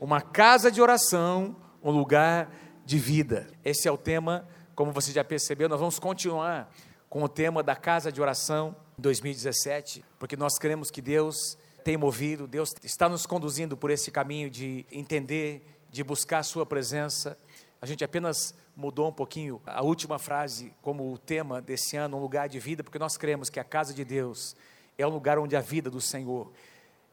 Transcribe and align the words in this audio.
Uma 0.00 0.20
casa 0.20 0.70
de 0.70 0.80
oração, 0.80 1.56
um 1.82 1.90
lugar 1.90 2.54
de 2.84 3.00
vida. 3.00 3.48
Esse 3.64 3.88
é 3.88 3.90
o 3.90 3.98
tema, 3.98 4.46
como 4.72 4.92
você 4.92 5.10
já 5.10 5.24
percebeu, 5.24 5.68
nós 5.68 5.80
vamos 5.80 5.98
continuar 5.98 6.72
com 7.10 7.20
o 7.24 7.28
tema 7.28 7.64
da 7.64 7.74
casa 7.74 8.12
de 8.12 8.22
oração 8.22 8.76
2017, 8.96 10.04
porque 10.16 10.36
nós 10.36 10.56
queremos 10.56 10.88
que 10.88 11.02
Deus 11.02 11.58
tem 11.82 11.96
movido, 11.96 12.46
Deus 12.46 12.72
está 12.84 13.08
nos 13.08 13.26
conduzindo 13.26 13.76
por 13.76 13.90
esse 13.90 14.12
caminho 14.12 14.48
de 14.48 14.86
entender, 14.92 15.66
de 15.90 16.04
buscar 16.04 16.38
a 16.38 16.44
Sua 16.44 16.64
presença. 16.64 17.36
A 17.82 17.86
gente 17.86 18.04
apenas 18.04 18.54
mudou 18.76 19.08
um 19.08 19.12
pouquinho 19.12 19.60
a 19.66 19.82
última 19.82 20.16
frase 20.16 20.72
como 20.80 21.12
o 21.12 21.18
tema 21.18 21.60
desse 21.60 21.96
ano, 21.96 22.18
um 22.18 22.20
lugar 22.20 22.48
de 22.48 22.60
vida, 22.60 22.84
porque 22.84 23.00
nós 23.00 23.16
cremos 23.16 23.50
que 23.50 23.58
a 23.58 23.64
casa 23.64 23.92
de 23.92 24.04
Deus 24.04 24.54
é 24.96 25.04
um 25.04 25.10
lugar 25.10 25.40
onde 25.40 25.56
a 25.56 25.60
vida 25.60 25.90
do 25.90 26.00
Senhor 26.00 26.52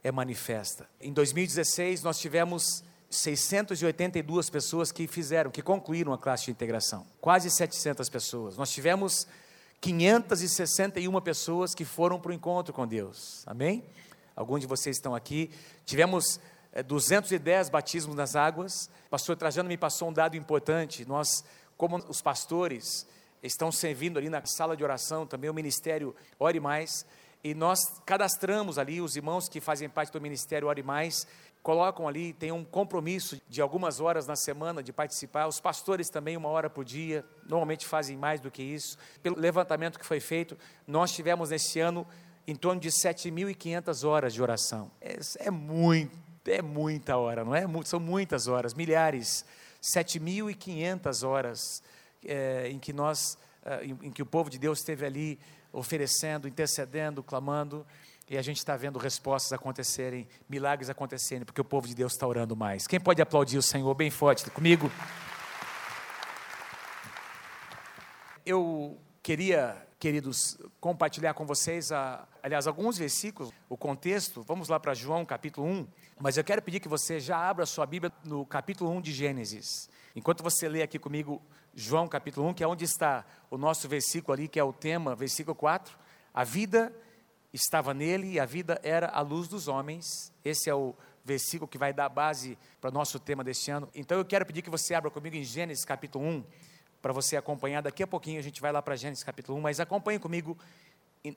é 0.06 0.12
manifesta. 0.12 0.88
Em 1.02 1.12
2016, 1.12 2.04
nós 2.04 2.20
tivemos 2.20 2.84
682 3.10 4.52
pessoas 4.52 4.92
que 4.92 5.07
fizeram, 5.07 5.50
que 5.50 5.64
concluíram 5.64 6.14
a 6.14 6.18
classe 6.18 6.46
de 6.46 6.52
integração. 6.52 7.07
Quase 7.20 7.50
700 7.50 8.07
pessoas. 8.07 8.56
Nós 8.56 8.70
tivemos 8.70 9.28
561 9.82 11.20
pessoas 11.21 11.74
que 11.74 11.84
foram 11.84 12.20
para 12.20 12.29
o 12.29 12.34
encontro 12.36 12.71
com 12.71 12.86
Deus. 12.86 13.42
Amém? 13.48 13.84
Alguns 14.36 14.62
de 14.62 14.68
vocês 14.68 14.96
estão 14.96 15.15
aqui. 15.15 15.50
Tivemos 15.88 16.40
é, 16.71 16.84
210 16.84 17.70
batismos 17.70 18.15
nas 18.15 18.36
águas. 18.36 18.92
O 19.07 19.10
pastor 19.10 19.36
Trajano 19.36 19.68
me 19.68 19.78
passou 19.78 20.10
um 20.10 20.14
dado 20.14 20.37
importante. 20.37 21.04
Nós, 21.04 21.43
como 21.76 21.98
os 22.07 22.21
pastores, 22.21 23.07
estão 23.42 23.71
servindo 23.71 24.20
ali 24.20 24.29
na 24.29 24.46
sala 24.46 24.78
de 24.78 24.84
oração, 24.84 25.26
também 25.26 25.50
o 25.50 25.54
ministério 25.54 26.15
Ore 26.37 26.60
Mais, 26.60 27.07
e 27.46 27.54
nós 27.54 28.02
cadastramos 28.08 28.80
ali 28.80 29.00
os 29.00 29.16
irmãos 29.16 29.48
que 29.48 29.62
fazem 29.62 29.88
parte 29.88 30.12
do 30.12 30.20
ministério 30.20 30.68
Ore 30.68 30.82
Mais, 30.82 31.28
colocam 31.62 32.08
ali, 32.08 32.34
tem 32.34 32.52
um 32.52 32.64
compromisso 32.64 33.40
de 33.48 33.62
algumas 33.62 34.00
horas 34.00 34.26
na 34.26 34.36
semana 34.36 34.81
de 34.81 34.92
participar. 34.92 35.45
Os 35.45 35.59
pastores 35.59 36.09
também, 36.09 36.36
uma 36.36 36.50
hora 36.50 36.72
por 36.72 36.84
dia, 36.84 37.24
normalmente 37.48 37.86
fazem 37.86 38.18
mais 38.18 38.42
do 38.42 38.50
que 38.50 38.64
isso. 38.64 38.98
Pelo 39.22 39.40
levantamento 39.40 40.00
que 40.00 40.06
foi 40.08 40.20
feito, 40.20 40.58
nós 40.88 41.12
tivemos 41.12 41.52
nesse 41.52 41.80
ano 41.80 42.08
em 42.48 42.56
torno 42.56 42.82
de 42.82 42.90
7.500 42.90 44.08
horas 44.08 44.34
de 44.34 44.42
oração. 44.42 44.90
É, 45.00 45.20
é 45.38 45.52
muito, 45.52 46.18
é 46.48 46.64
muita 46.64 47.16
hora, 47.16 47.46
não 47.46 47.54
é? 47.54 47.64
São 47.84 48.00
muitas 48.00 48.48
horas, 48.48 48.74
milhares. 48.74 49.46
7.500 49.84 51.28
horas 51.28 51.84
é, 52.26 52.70
em 52.72 52.80
que 52.80 52.92
nós, 52.92 53.38
é, 53.64 53.86
em, 53.86 53.92
em 54.02 54.12
que 54.12 54.24
o 54.24 54.26
povo 54.26 54.50
de 54.50 54.58
Deus 54.58 54.80
esteve 54.80 55.06
ali 55.06 55.40
oferecendo, 55.76 56.48
intercedendo, 56.48 57.22
clamando. 57.22 57.86
E 58.28 58.38
a 58.38 58.42
gente 58.42 58.58
está 58.58 58.76
vendo 58.76 58.98
respostas 58.98 59.54
acontecerem, 59.54 60.28
milagres 60.50 60.90
acontecerem, 60.90 61.45
porque 61.45 61.62
o 61.62 61.66
povo 61.66 61.88
de 61.88 61.94
Deus 61.94 62.14
está 62.14 62.26
orando 62.26 62.56
mais. 62.56 62.88
Quem 62.88 63.00
pode 63.00 63.22
aplaudir 63.22 63.58
o 63.58 63.62
Senhor 63.62 63.94
bem 63.94 64.09
forte 64.09 64.50
comigo? 64.50 64.92
Eu 68.44 68.98
queria, 69.22 69.76
queridos, 70.00 70.58
compartilhar 70.80 71.36
com 71.36 71.46
vocês, 71.46 71.92
a, 71.92 72.28
aliás, 72.42 72.66
alguns 72.66 72.98
versículos, 72.98 73.52
o 73.70 73.78
contexto. 73.78 74.42
Vamos 74.42 74.70
lá 74.70 74.80
para 74.80 74.96
João 74.96 75.23
capítulo 75.23 75.68
1. 75.68 75.88
Mas 76.20 76.38
eu 76.38 76.44
quero 76.44 76.64
pedir 76.64 76.80
que 76.80 76.88
você 76.88 77.20
já 77.20 77.38
abra 77.38 77.66
sua 77.68 77.86
Bíblia 77.86 78.12
no 78.23 78.44
capítulo 78.44 78.90
1 78.92 79.02
de 79.02 79.12
Gênesis. 79.12 79.88
Enquanto 80.16 80.42
você 80.42 80.70
lê 80.70 80.82
aqui 80.82 80.98
comigo 80.98 81.42
João 81.74 82.08
capítulo 82.08 82.48
1, 82.48 82.54
que 82.54 82.64
é 82.64 82.68
onde 82.68 82.86
está 82.86 83.26
o 83.52 83.58
nosso 83.58 83.90
versículo 83.90 84.34
ali, 84.34 84.48
que 84.48 84.58
é 84.58 84.64
o 84.64 84.72
tema, 84.72 85.14
versículo 85.14 85.54
4. 85.54 85.98
A 86.34 86.44
vida 86.46 86.96
estava 87.52 87.94
nele 87.94 88.32
e 88.32 88.40
a 88.40 88.46
vida 88.46 88.80
era 88.82 89.08
a 89.08 89.20
luz 89.20 89.50
dos 89.50 89.68
homens. 89.68 90.32
Esse 90.44 90.70
é 90.70 90.76
o 90.76 90.96
versículo 91.24 91.68
que 91.68 91.78
vai 91.78 91.92
dar 91.92 92.08
base 92.08 92.58
para 92.80 92.90
o 92.90 92.94
nosso 92.94 93.20
tema 93.20 93.44
deste 93.44 93.70
ano. 93.72 93.90
Então 93.94 94.18
eu 94.18 94.24
quero 94.24 94.46
pedir 94.46 94.62
que 94.62 94.70
você 94.70 94.94
abra 94.94 95.12
comigo 95.12 95.36
em 95.36 95.44
Gênesis 95.44 95.84
capítulo 95.84 96.24
1, 96.26 96.46
para 97.02 97.12
você 97.12 97.36
acompanhar. 97.36 97.82
Daqui 97.82 98.02
a 98.02 98.08
pouquinho 98.08 98.40
a 98.40 98.44
gente 98.44 98.62
vai 98.62 98.72
lá 98.72 98.82
para 98.82 98.96
Gênesis 98.96 99.24
capítulo 99.24 99.58
1, 99.58 99.62
mas 99.62 99.80
acompanhe 99.82 100.18
comigo 100.18 100.58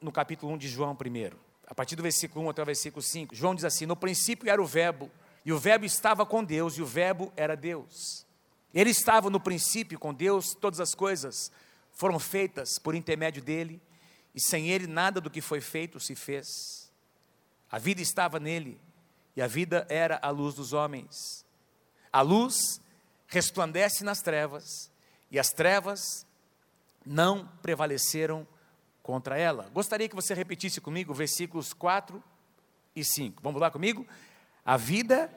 no 0.00 0.12
capítulo 0.12 0.52
1 0.52 0.58
de 0.58 0.68
João 0.68 0.94
primeiro. 0.94 1.36
A 1.66 1.74
partir 1.74 1.96
do 1.96 2.02
versículo 2.02 2.44
1 2.46 2.50
até 2.50 2.62
o 2.62 2.66
versículo 2.66 3.02
5. 3.02 3.34
João 3.34 3.56
diz 3.56 3.64
assim: 3.64 3.86
No 3.86 3.96
princípio 3.96 4.48
era 4.48 4.62
o 4.62 4.66
Verbo, 4.66 5.10
e 5.44 5.52
o 5.52 5.58
Verbo 5.58 5.84
estava 5.84 6.24
com 6.24 6.44
Deus, 6.44 6.74
e 6.78 6.82
o 6.82 6.86
Verbo 6.86 7.32
era 7.36 7.56
Deus. 7.56 8.27
Ele 8.74 8.90
estava 8.90 9.30
no 9.30 9.40
princípio 9.40 9.98
com 9.98 10.12
Deus, 10.12 10.54
todas 10.54 10.80
as 10.80 10.94
coisas 10.94 11.50
foram 11.92 12.18
feitas 12.18 12.78
por 12.78 12.94
intermédio 12.94 13.42
dele 13.42 13.80
e 14.34 14.40
sem 14.40 14.68
ele 14.68 14.86
nada 14.86 15.20
do 15.20 15.30
que 15.30 15.40
foi 15.40 15.60
feito 15.60 15.98
se 15.98 16.14
fez. 16.14 16.92
A 17.70 17.78
vida 17.78 18.00
estava 18.00 18.38
nele, 18.38 18.80
e 19.36 19.42
a 19.42 19.46
vida 19.46 19.86
era 19.90 20.18
a 20.22 20.30
luz 20.30 20.54
dos 20.54 20.72
homens. 20.72 21.44
A 22.12 22.20
luz 22.20 22.80
resplandece 23.26 24.04
nas 24.04 24.22
trevas, 24.22 24.90
e 25.30 25.38
as 25.38 25.48
trevas 25.48 26.26
não 27.04 27.46
prevaleceram 27.60 28.46
contra 29.02 29.36
ela. 29.36 29.68
Gostaria 29.72 30.08
que 30.08 30.14
você 30.14 30.34
repetisse 30.34 30.80
comigo 30.80 31.12
versículos 31.12 31.72
4 31.72 32.22
e 32.94 33.04
5. 33.04 33.42
Vamos 33.42 33.60
lá 33.60 33.70
comigo? 33.70 34.06
A 34.64 34.76
vida 34.76 35.32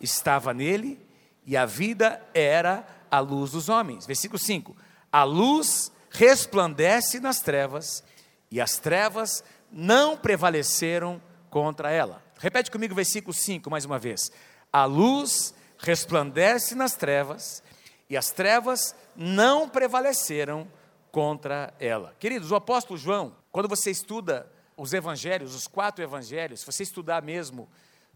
estava 0.00 0.52
nele, 0.52 0.98
e 1.44 1.56
a 1.56 1.66
vida 1.66 2.20
era 2.32 2.86
a 3.10 3.18
luz 3.18 3.52
dos 3.52 3.68
homens. 3.68 4.06
Versículo 4.06 4.38
5: 4.38 4.76
A 5.10 5.24
luz 5.24 5.92
resplandece 6.10 7.20
nas 7.20 7.40
trevas, 7.40 8.02
e 8.50 8.60
as 8.60 8.78
trevas 8.78 9.42
não 9.70 10.16
prevaleceram 10.16 11.20
contra 11.50 11.90
ela. 11.90 12.22
Repete 12.38 12.70
comigo 12.70 12.92
o 12.92 12.96
versículo 12.96 13.32
5 13.32 13.70
mais 13.70 13.84
uma 13.84 13.98
vez. 13.98 14.30
A 14.72 14.84
luz 14.84 15.54
resplandece 15.78 16.74
nas 16.74 16.94
trevas 16.94 17.62
e 18.08 18.16
as 18.16 18.30
trevas 18.30 18.94
não 19.16 19.68
prevaleceram 19.68 20.66
contra 21.10 21.74
ela. 21.78 22.14
Queridos, 22.18 22.50
o 22.50 22.54
apóstolo 22.54 22.98
João, 22.98 23.36
quando 23.50 23.68
você 23.68 23.90
estuda 23.90 24.50
os 24.76 24.92
evangelhos, 24.92 25.54
os 25.54 25.66
quatro 25.66 26.02
evangelhos, 26.02 26.60
se 26.60 26.66
você 26.66 26.82
estudar 26.82 27.22
mesmo, 27.22 27.68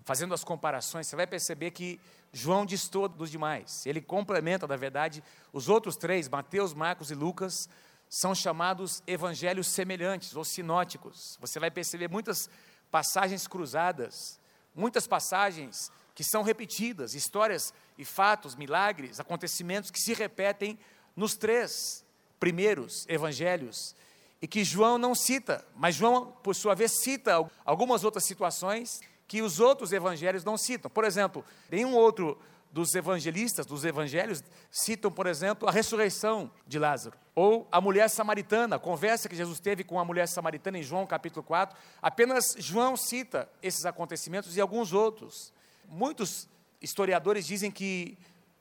fazendo 0.06 0.32
as 0.32 0.44
comparações, 0.44 1.08
você 1.08 1.16
vai 1.16 1.26
perceber 1.26 1.72
que 1.72 1.98
João 2.32 2.64
distou 2.64 3.08
dos 3.08 3.28
demais. 3.28 3.84
Ele 3.84 4.00
complementa, 4.00 4.64
na 4.64 4.76
verdade, 4.76 5.22
os 5.52 5.68
outros 5.68 5.96
três, 5.96 6.28
Mateus, 6.28 6.72
Marcos 6.72 7.10
e 7.10 7.14
Lucas, 7.14 7.68
são 8.08 8.32
chamados 8.32 9.02
evangelhos 9.04 9.66
semelhantes 9.66 10.36
ou 10.36 10.44
sinóticos. 10.44 11.36
Você 11.40 11.58
vai 11.58 11.72
perceber 11.72 12.08
muitas 12.08 12.48
passagens 12.88 13.48
cruzadas, 13.48 14.38
muitas 14.72 15.08
passagens 15.08 15.90
que 16.14 16.22
são 16.22 16.44
repetidas, 16.44 17.14
histórias 17.14 17.74
e 17.98 18.04
fatos, 18.04 18.54
milagres, 18.54 19.18
acontecimentos 19.18 19.90
que 19.90 19.98
se 19.98 20.14
repetem 20.14 20.78
nos 21.16 21.34
três 21.34 22.04
primeiros 22.38 23.04
evangelhos 23.08 23.96
e 24.40 24.46
que 24.46 24.62
João 24.62 24.98
não 24.98 25.16
cita, 25.16 25.66
mas 25.74 25.96
João, 25.96 26.30
por 26.44 26.54
sua 26.54 26.76
vez, 26.76 26.92
cita 27.02 27.44
algumas 27.64 28.04
outras 28.04 28.24
situações 28.24 29.00
que 29.26 29.42
os 29.42 29.60
outros 29.60 29.92
evangelhos 29.92 30.44
não 30.44 30.56
citam. 30.56 30.90
Por 30.90 31.04
exemplo, 31.04 31.44
nenhum 31.70 31.94
outro 31.94 32.38
dos 32.70 32.94
evangelistas, 32.94 33.64
dos 33.64 33.84
evangelhos, 33.84 34.42
citam, 34.70 35.10
por 35.10 35.26
exemplo, 35.26 35.68
a 35.68 35.72
ressurreição 35.72 36.50
de 36.66 36.78
Lázaro. 36.78 37.16
Ou 37.34 37.66
a 37.72 37.80
mulher 37.80 38.08
samaritana, 38.08 38.76
a 38.76 38.78
conversa 38.78 39.28
que 39.28 39.36
Jesus 39.36 39.58
teve 39.58 39.82
com 39.82 39.98
a 39.98 40.04
mulher 40.04 40.28
samaritana 40.28 40.78
em 40.78 40.82
João 40.82 41.06
capítulo 41.06 41.42
4. 41.42 41.76
Apenas 42.02 42.54
João 42.58 42.96
cita 42.96 43.48
esses 43.62 43.86
acontecimentos 43.86 44.56
e 44.56 44.60
alguns 44.60 44.92
outros. 44.92 45.52
Muitos 45.88 46.48
historiadores 46.80 47.46
dizem 47.46 47.70
que 47.70 48.18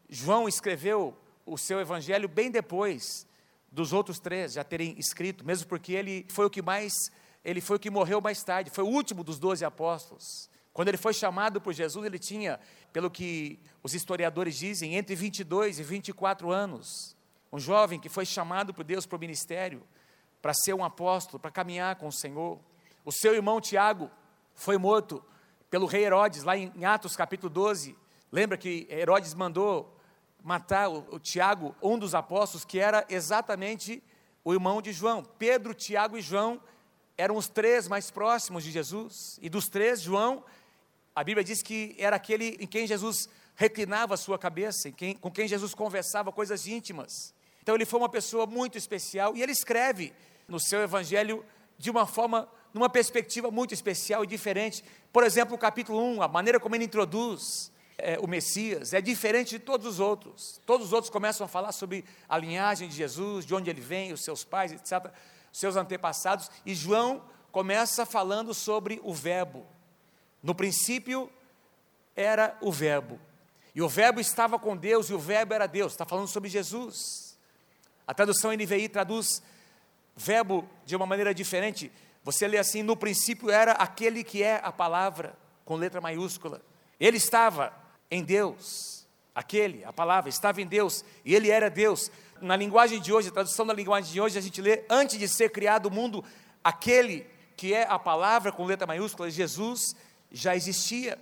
João 0.09 0.47
escreveu 0.47 1.18
o 1.46 1.58
seu 1.58 1.80
evangelho 1.80 2.28
bem 2.28 2.50
depois 2.50 3.28
dos 3.72 3.92
outros 3.92 4.20
três 4.20 4.53
já 4.53 4.64
terem 4.64 4.97
escrito, 4.97 5.46
mesmo 5.46 5.68
porque 5.68 5.92
ele 5.92 6.26
foi 6.30 6.46
o 6.46 6.50
que 6.50 6.62
mais, 6.62 6.94
ele 7.44 7.59
foi 7.59 7.76
o 7.76 7.80
que 7.80 7.90
morreu 7.90 8.22
mais 8.22 8.42
tarde, 8.42 8.70
foi 8.70 8.84
o 8.84 8.88
último 8.88 9.24
dos 9.24 9.38
doze 9.38 9.66
apóstolos. 9.66 10.50
Quando 10.75 10.90
ele 10.90 10.97
foi 10.97 11.13
chamado 11.13 11.62
por 11.62 11.72
Jesus, 11.72 12.06
ele 12.06 12.19
tinha, 12.19 12.59
pelo 12.91 13.09
que 13.09 13.58
os 13.81 13.94
historiadores 13.94 14.58
dizem, 14.58 14.96
entre 14.96 15.16
22 15.16 15.79
e 15.79 15.84
24 15.84 16.52
anos. 16.52 17.16
Um 17.50 17.58
jovem 17.58 17.97
que 17.97 18.09
foi 18.09 18.26
chamado 18.26 18.73
por 18.73 18.84
Deus 18.84 19.05
para 19.05 19.16
o 19.16 19.20
ministério, 19.20 19.82
para 20.41 20.53
ser 20.53 20.73
um 20.73 20.84
apóstolo, 20.84 21.40
para 21.40 21.50
caminhar 21.50 21.96
com 21.96 22.09
o 22.09 22.11
Senhor. 22.11 22.59
O 23.05 23.11
seu 23.14 23.34
irmão 23.34 23.61
Tiago 23.61 24.11
foi 24.53 24.78
morto 24.78 25.23
pelo 25.70 25.85
rei 25.85 26.03
Herodes, 26.03 26.44
lá 26.44 26.58
em 26.58 26.84
Atos 26.84 27.16
capítulo 27.16 27.50
12. 27.50 27.96
Lembra 28.29 28.58
que 28.58 28.85
Herodes 28.90 29.34
mandou 29.34 29.97
matar 30.44 30.90
o, 30.90 31.08
o 31.09 31.20
Tiago, 31.20 31.73
um 31.82 31.97
dos 31.97 32.14
apóstolos, 32.14 32.66
que 32.66 32.79
era 32.79 33.05
exatamente 33.08 34.03
o 34.44 34.52
irmão 34.52 34.82
de 34.82 34.91
João. 34.91 35.23
Pedro, 35.40 35.73
Tiago 35.73 36.17
e 36.17 36.22
João 36.22 36.61
eram 37.17 37.38
os 37.38 37.47
três 37.47 37.88
mais 37.88 38.11
próximos 38.11 38.61
de 38.61 38.72
Jesus. 38.72 39.40
E 39.41 39.47
dos 39.47 39.70
três, 39.70 40.02
João 40.02 40.44
a 41.16 41.23
Bíblia 41.23 41.44
diz 41.44 41.62
que 41.62 41.96
era 41.97 42.17
aquele 42.17 42.58
em 42.59 42.67
quem 42.67 42.85
Jesus 42.85 43.29
reclinava 43.56 44.16
a 44.16 44.17
sua 44.17 44.38
cabeça, 44.38 44.91
quem, 44.91 45.16
com 45.16 45.32
quem 45.32 45.47
Jesus 45.47 45.73
conversava 45.73 46.29
coisas 46.29 46.67
íntimas. 46.67 47.34
Então 47.62 47.73
ele 47.73 47.85
foi 47.85 48.00
uma 48.00 48.09
pessoa 48.09 48.46
muito 48.46 48.78
especial 48.78 49.35
e 49.35 49.41
ele 49.41 49.53
escreve 49.53 50.14
no 50.46 50.59
seu 50.59 50.82
evangelho 50.82 51.44
de 51.78 51.90
uma 51.90 52.06
forma, 52.06 52.47
numa 52.73 52.90
perspectiva 52.90 53.50
muito 53.50 53.73
especial 53.73 54.26
e 54.26 54.28
diferente. 54.28 54.84
Por 55.14 55.23
exemplo, 55.23 55.56
o 55.56 55.58
capítulo 55.58 56.03
1, 56.03 56.22
a 56.22 56.28
maneira 56.28 56.59
como 56.59 56.76
ele 56.76 56.84
introduz 56.84 57.72
é, 57.97 58.20
o 58.20 58.28
Messias, 58.28 58.94
é 58.94 59.00
diferente 59.00 59.52
de 59.52 59.59
todos 59.59 59.88
os 59.88 60.00
outros. 60.02 60.59
Todos 60.66 60.88
os 60.88 60.94
outros 60.94 61.09
começam 61.09 61.46
a 61.46 61.47
falar 61.47 61.72
sobre 61.72 62.03
a 62.28 62.38
linhagem 62.38 62.90
de 62.90 62.96
Jesus, 62.96 63.46
de 63.46 63.56
onde 63.56 63.70
ele 63.70 63.82
vem, 63.82 64.12
os 64.12 64.22
seus 64.22 64.44
pais, 64.44 64.73
etc., 64.73 65.12
seus 65.50 65.78
antepassados, 65.78 66.52
e 66.66 66.76
João 66.76 67.23
começa 67.50 68.06
falando 68.06 68.53
sobre 68.53 69.00
o 69.02 69.14
Verbo. 69.14 69.66
No 70.46 70.53
princípio 70.53 71.28
era 72.16 72.56
o 72.62 72.72
Verbo, 72.72 73.20
e 73.74 73.82
o 73.82 73.90
Verbo 73.90 74.20
estava 74.22 74.59
com 74.59 74.78
Deus, 74.78 75.09
e 75.09 75.14
o 75.16 75.18
Verbo 75.18 75.56
era 75.56 75.66
Deus. 75.66 75.94
Está 75.94 76.06
falando 76.06 76.28
sobre 76.28 76.47
Jesus. 76.47 77.36
A 78.06 78.14
tradução 78.14 78.53
NVI 78.53 78.88
traduz 78.88 79.42
verbo 80.16 80.70
de 80.86 80.96
uma 80.96 81.08
maneira 81.08 81.34
diferente. 81.34 81.92
Você 82.24 82.47
lê 82.47 82.59
assim: 82.59 82.84
no 82.84 82.96
princípio 82.96 83.50
era 83.50 83.72
aquele 83.72 84.24
que 84.24 84.44
é 84.44 84.62
a 84.64 84.72
palavra, 84.72 85.36
com 85.66 85.76
letra 85.76 86.00
maiúscula. 86.00 86.62
Ele 87.00 87.18
estava 87.18 87.74
em 88.12 88.24
Deus, 88.24 89.08
aquele, 89.34 89.84
a 89.84 89.91
palavra, 89.91 90.30
estava 90.30 90.62
em 90.62 90.68
Deus, 90.68 91.03
e 91.26 91.34
ele 91.34 91.50
era 91.50 91.72
Deus. 91.72 92.12
Na 92.40 92.56
linguagem 92.56 93.02
de 93.02 93.12
hoje, 93.12 93.30
a 93.30 93.32
tradução 93.32 93.66
da 93.66 93.74
linguagem 93.74 94.14
de 94.14 94.22
hoje, 94.22 94.38
a 94.38 94.41
gente 94.41 94.62
lê: 94.62 94.86
antes 94.91 95.18
de 95.18 95.28
ser 95.28 95.50
criado 95.50 95.88
o 95.88 95.91
mundo, 95.91 96.24
aquele 96.64 97.26
que 97.58 97.74
é 97.74 97.88
a 97.90 97.98
palavra, 97.98 98.52
com 98.52 98.64
letra 98.64 98.86
maiúscula, 98.86 99.32
Jesus, 99.32 99.96
já 100.35 100.55
existia. 100.55 101.17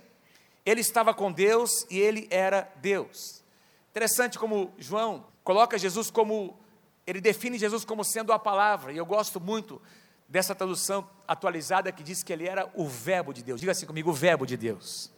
Ele 0.66 0.80
estava 0.80 1.14
com 1.14 1.30
Deus 1.30 1.86
e 1.90 1.98
ele 1.98 2.26
era 2.30 2.70
Deus. 2.76 3.42
Interessante 3.90 4.38
como 4.38 4.72
João 4.78 5.26
coloca 5.42 5.78
Jesus 5.78 6.10
como 6.10 6.58
ele 7.06 7.20
define 7.20 7.58
Jesus 7.58 7.84
como 7.84 8.02
sendo 8.02 8.32
a 8.32 8.38
palavra, 8.38 8.92
e 8.92 8.96
eu 8.96 9.04
gosto 9.04 9.38
muito 9.40 9.80
dessa 10.28 10.54
tradução 10.54 11.08
atualizada 11.28 11.92
que 11.92 12.02
diz 12.02 12.22
que 12.22 12.32
ele 12.32 12.48
era 12.48 12.70
o 12.74 12.88
Verbo 12.88 13.32
de 13.32 13.42
Deus. 13.42 13.60
Diga 13.60 13.72
assim 13.72 13.86
comigo: 13.86 14.10
o 14.10 14.14
Verbo 14.14 14.46
de 14.46 14.56
Deus. 14.56 15.12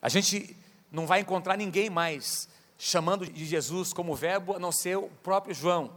A 0.00 0.08
gente 0.08 0.56
não 0.90 1.06
vai 1.06 1.20
encontrar 1.20 1.56
ninguém 1.56 1.90
mais 1.90 2.48
chamando 2.78 3.26
de 3.26 3.44
Jesus 3.44 3.92
como 3.92 4.14
Verbo, 4.14 4.54
a 4.54 4.58
não 4.58 4.70
ser 4.70 4.96
o 4.96 5.08
próprio 5.22 5.54
João, 5.54 5.92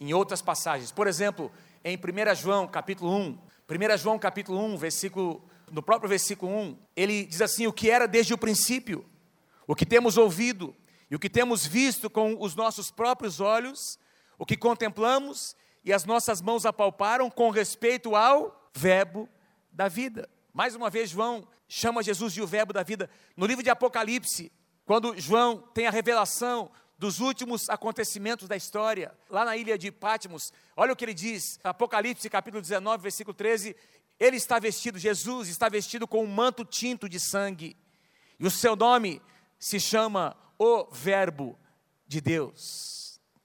em 0.00 0.14
outras 0.14 0.40
passagens. 0.40 0.90
Por 0.90 1.06
exemplo, 1.06 1.52
em 1.84 1.96
1 1.96 2.34
João 2.34 2.66
capítulo 2.66 3.14
1, 3.14 3.38
1 3.68 3.96
João 3.98 4.18
capítulo 4.18 4.58
1, 4.64 4.76
versículo, 4.76 5.42
no 5.70 5.82
próprio 5.82 6.08
versículo 6.08 6.52
1, 6.52 6.78
ele 6.96 7.24
diz 7.24 7.40
assim: 7.40 7.66
o 7.66 7.72
que 7.72 7.90
era 7.90 8.06
desde 8.06 8.34
o 8.34 8.38
princípio, 8.38 9.04
o 9.66 9.74
que 9.74 9.86
temos 9.86 10.16
ouvido 10.16 10.74
e 11.10 11.16
o 11.16 11.18
que 11.18 11.30
temos 11.30 11.66
visto 11.66 12.08
com 12.08 12.36
os 12.40 12.54
nossos 12.54 12.90
próprios 12.90 13.40
olhos 13.40 13.98
o 14.40 14.46
que 14.46 14.56
contemplamos 14.56 15.54
e 15.84 15.92
as 15.92 16.06
nossas 16.06 16.40
mãos 16.40 16.64
apalparam 16.64 17.30
com 17.30 17.50
respeito 17.50 18.16
ao 18.16 18.58
Verbo 18.74 19.28
da 19.70 19.86
vida. 19.86 20.30
Mais 20.54 20.74
uma 20.74 20.88
vez, 20.88 21.10
João 21.10 21.46
chama 21.68 22.02
Jesus 22.02 22.32
de 22.32 22.40
o 22.40 22.46
Verbo 22.46 22.72
da 22.72 22.82
vida. 22.82 23.10
No 23.36 23.44
livro 23.44 23.62
de 23.62 23.68
Apocalipse, 23.68 24.50
quando 24.86 25.14
João 25.20 25.58
tem 25.74 25.86
a 25.86 25.90
revelação 25.90 26.70
dos 26.96 27.20
últimos 27.20 27.68
acontecimentos 27.68 28.48
da 28.48 28.56
história, 28.56 29.12
lá 29.28 29.44
na 29.44 29.58
ilha 29.58 29.76
de 29.76 29.92
Patmos, 29.92 30.54
olha 30.74 30.94
o 30.94 30.96
que 30.96 31.04
ele 31.04 31.12
diz, 31.12 31.60
Apocalipse 31.62 32.30
capítulo 32.30 32.62
19, 32.62 33.02
versículo 33.02 33.34
13: 33.34 33.76
ele 34.20 34.36
está 34.36 34.60
vestido, 34.60 34.98
Jesus 34.98 35.48
está 35.48 35.68
vestido 35.68 36.06
com 36.06 36.22
um 36.22 36.28
manto 36.28 36.64
tinto 36.64 37.08
de 37.08 37.18
sangue, 37.18 37.76
e 38.38 38.46
o 38.46 38.50
seu 38.50 38.76
nome 38.76 39.20
se 39.58 39.80
chama 39.80 40.36
o 40.58 40.86
Verbo 40.92 41.58
de 42.06 42.20
Deus 42.20 43.00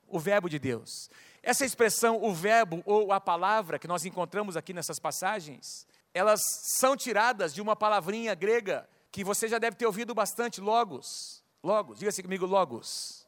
o 0.08 0.20
Verbo 0.20 0.50
de 0.50 0.58
Deus. 0.58 1.10
Essa 1.44 1.66
expressão, 1.66 2.24
o 2.24 2.34
Verbo 2.34 2.82
ou 2.86 3.12
a 3.12 3.20
palavra, 3.20 3.78
que 3.78 3.88
nós 3.88 4.06
encontramos 4.06 4.58
aqui 4.58 4.74
nessas 4.74 4.98
passagens, 5.00 5.86
elas 6.14 6.42
são 6.80 6.96
tiradas 6.96 7.54
de 7.54 7.62
uma 7.62 7.76
palavrinha 7.76 8.34
grega 8.34 8.88
que 9.12 9.24
você 9.24 9.48
já 9.48 9.60
deve 9.60 9.76
ter 9.76 9.86
ouvido 9.86 10.14
bastante, 10.14 10.62
logos. 10.62 11.44
Logos, 11.64 12.00
diga-se 12.00 12.24
comigo, 12.24 12.46
logos. 12.46 13.28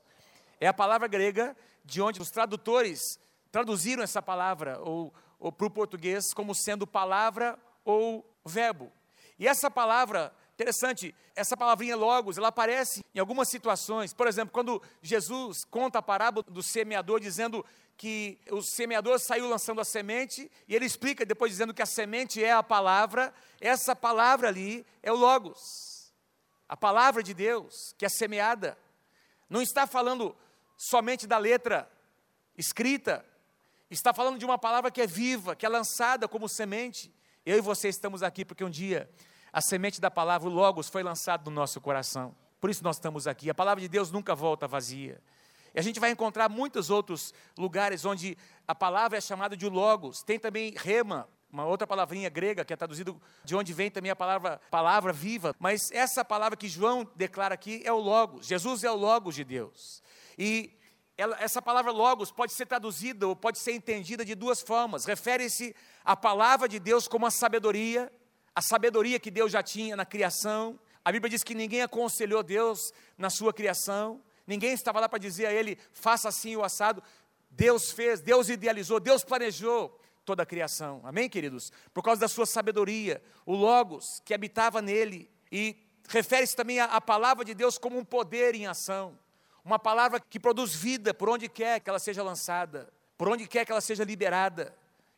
É 0.60 0.68
a 0.68 0.74
palavra 0.74 1.08
grega 1.08 1.56
de 1.84 2.02
onde 2.02 2.22
os 2.22 2.32
tradutores 2.32 3.20
traduziram 3.52 4.02
essa 4.02 4.22
palavra 4.22 4.80
ou, 4.80 5.14
para 5.40 5.68
o 5.68 5.72
português 5.72 6.34
como 6.34 6.56
sendo 6.56 6.88
palavra 6.88 7.58
ou 7.86 8.26
verbo. 8.46 8.92
E 9.40 9.48
essa 9.48 9.70
palavra 9.70 10.34
Interessante, 10.58 11.14
essa 11.36 11.56
palavrinha 11.56 11.96
logos, 11.96 12.36
ela 12.36 12.48
aparece 12.48 13.06
em 13.14 13.20
algumas 13.20 13.48
situações. 13.48 14.12
Por 14.12 14.28
exemplo, 14.28 14.52
quando 14.52 14.82
Jesus 15.04 15.64
conta 15.64 16.00
a 16.00 16.02
parábola 16.02 16.44
do 16.50 16.64
semeador, 16.64 17.20
dizendo 17.20 17.64
que 17.96 18.40
o 18.50 18.64
semeador 18.64 19.20
saiu 19.20 19.48
lançando 19.48 19.80
a 19.80 19.86
semente, 19.86 20.52
e 20.68 20.76
ele 20.76 20.86
explica 20.86 21.24
depois 21.24 21.52
dizendo 21.52 21.76
que 21.76 21.82
a 21.84 21.86
semente 21.86 22.44
é 22.44 22.52
a 22.52 22.64
palavra, 22.64 23.32
essa 23.62 23.96
palavra 23.96 24.48
ali 24.48 24.84
é 25.04 25.12
o 25.12 25.16
logos. 25.16 26.12
A 26.68 26.76
palavra 26.76 27.22
de 27.22 27.36
Deus, 27.36 27.94
que 27.96 28.04
é 28.04 28.10
semeada. 28.10 28.76
Não 29.48 29.62
está 29.62 29.86
falando 29.86 30.36
somente 30.76 31.28
da 31.28 31.38
letra 31.38 31.88
escrita, 32.58 33.24
está 33.90 34.14
falando 34.14 34.38
de 34.38 34.46
uma 34.46 34.58
palavra 34.58 34.92
que 34.92 35.02
é 35.02 35.08
viva, 35.08 35.56
que 35.56 35.66
é 35.66 35.70
lançada 35.70 36.28
como 36.28 36.50
semente. 36.50 37.14
Eu 37.46 37.58
e 37.58 37.62
você 37.62 37.88
estamos 37.88 38.22
aqui 38.24 38.44
porque 38.44 38.64
um 38.64 38.70
dia 38.70 39.10
a 39.52 39.62
semente 39.62 40.02
da 40.02 40.12
palavra, 40.12 40.48
o 40.48 40.52
Logos, 40.52 40.90
foi 40.90 41.02
lançado 41.02 41.50
no 41.50 41.56
nosso 41.56 41.80
coração. 41.80 42.36
Por 42.60 42.70
isso 42.70 42.84
nós 42.84 42.98
estamos 42.98 43.28
aqui. 43.28 43.50
A 43.50 43.56
palavra 43.56 43.82
de 43.82 43.88
Deus 43.88 44.12
nunca 44.12 44.36
volta 44.36 44.68
vazia. 44.68 45.22
E 45.74 45.80
a 45.80 45.82
gente 45.82 46.00
vai 46.00 46.12
encontrar 46.12 46.50
muitos 46.50 46.90
outros 46.90 47.34
lugares 47.58 48.04
onde 48.04 48.38
a 48.68 48.76
palavra 48.76 49.18
é 49.18 49.22
chamada 49.22 49.56
de 49.56 49.68
Logos. 49.68 50.22
Tem 50.24 50.40
também 50.40 50.74
rema, 50.76 51.30
uma 51.52 51.66
outra 51.66 51.88
palavrinha 51.88 52.30
grega 52.30 52.66
que 52.66 52.74
é 52.74 52.76
traduzido 52.76 53.22
de 53.44 53.56
onde 53.56 53.74
vem 53.74 53.90
também 53.90 54.12
a 54.12 54.16
palavra 54.16 54.60
palavra 54.70 55.14
viva. 55.14 55.56
Mas 55.60 55.92
essa 55.92 56.26
palavra 56.26 56.58
que 56.58 56.68
João 56.68 57.10
declara 57.16 57.54
aqui 57.54 57.82
é 57.86 57.92
o 57.92 58.00
Logos. 58.00 58.46
Jesus 58.46 58.84
é 58.84 58.92
o 58.92 58.96
Logos 58.96 59.36
de 59.36 59.44
Deus. 59.44 60.04
E 60.38 60.72
ela, 61.18 61.38
essa 61.40 61.62
palavra 61.62 61.92
Logos 61.92 62.32
pode 62.32 62.54
ser 62.54 62.66
traduzida 62.66 63.28
ou 63.28 63.36
pode 63.36 63.60
ser 63.60 63.72
entendida 63.74 64.24
de 64.24 64.36
duas 64.36 64.62
formas. 64.62 65.06
Refere-se 65.06 65.76
à 66.06 66.16
palavra 66.16 66.68
de 66.68 66.80
Deus 66.80 67.08
como 67.08 67.26
a 67.26 67.32
sabedoria 67.32 68.12
a 68.58 68.62
sabedoria 68.64 69.20
que 69.20 69.30
Deus 69.30 69.52
já 69.52 69.62
tinha 69.62 69.96
na 69.96 70.04
criação. 70.04 70.80
A 71.06 71.12
Bíblia 71.12 71.30
diz 71.30 71.44
que 71.44 71.54
ninguém 71.54 71.84
aconselhou 71.84 72.42
Deus 72.42 72.92
na 73.16 73.30
sua 73.30 73.54
criação, 73.54 74.20
ninguém 74.48 74.74
estava 74.74 75.00
lá 75.00 75.08
para 75.08 75.20
dizer 75.20 75.46
a 75.46 75.54
ele, 75.54 75.78
faça 75.94 76.28
assim 76.28 76.56
o 76.56 76.64
assado. 76.64 77.04
Deus 77.52 77.92
fez, 77.92 78.20
Deus 78.20 78.50
idealizou, 78.50 79.00
Deus 79.00 79.24
planejou 79.24 79.96
toda 80.26 80.42
a 80.42 80.46
criação. 80.46 81.02
Amém, 81.04 81.30
queridos? 81.30 81.72
Por 81.94 82.02
causa 82.02 82.20
da 82.20 82.28
sua 82.28 82.48
sabedoria, 82.48 83.22
o 83.46 83.54
Logos 83.54 84.24
que 84.26 84.34
habitava 84.34 84.82
nele. 84.82 85.30
E 85.52 85.78
refere-se 86.10 86.56
também 86.56 86.80
à 86.80 87.00
palavra 87.00 87.46
de 87.46 87.54
Deus 87.54 87.78
como 87.78 88.00
um 88.00 88.04
poder 88.04 88.56
em 88.56 88.66
ação. 88.66 89.20
Uma 89.68 89.78
palavra 89.78 90.18
que 90.18 90.40
produz 90.40 90.74
vida 90.74 91.14
por 91.14 91.28
onde 91.28 91.50
quer 91.50 91.82
que 91.82 91.90
ela 91.90 92.00
seja 92.00 92.24
lançada, 92.24 92.88
por 93.18 93.28
onde 93.28 93.46
quer 93.46 93.66
que 93.66 93.72
ela 93.74 93.82
seja 93.82 94.06
liberada. 94.06 94.74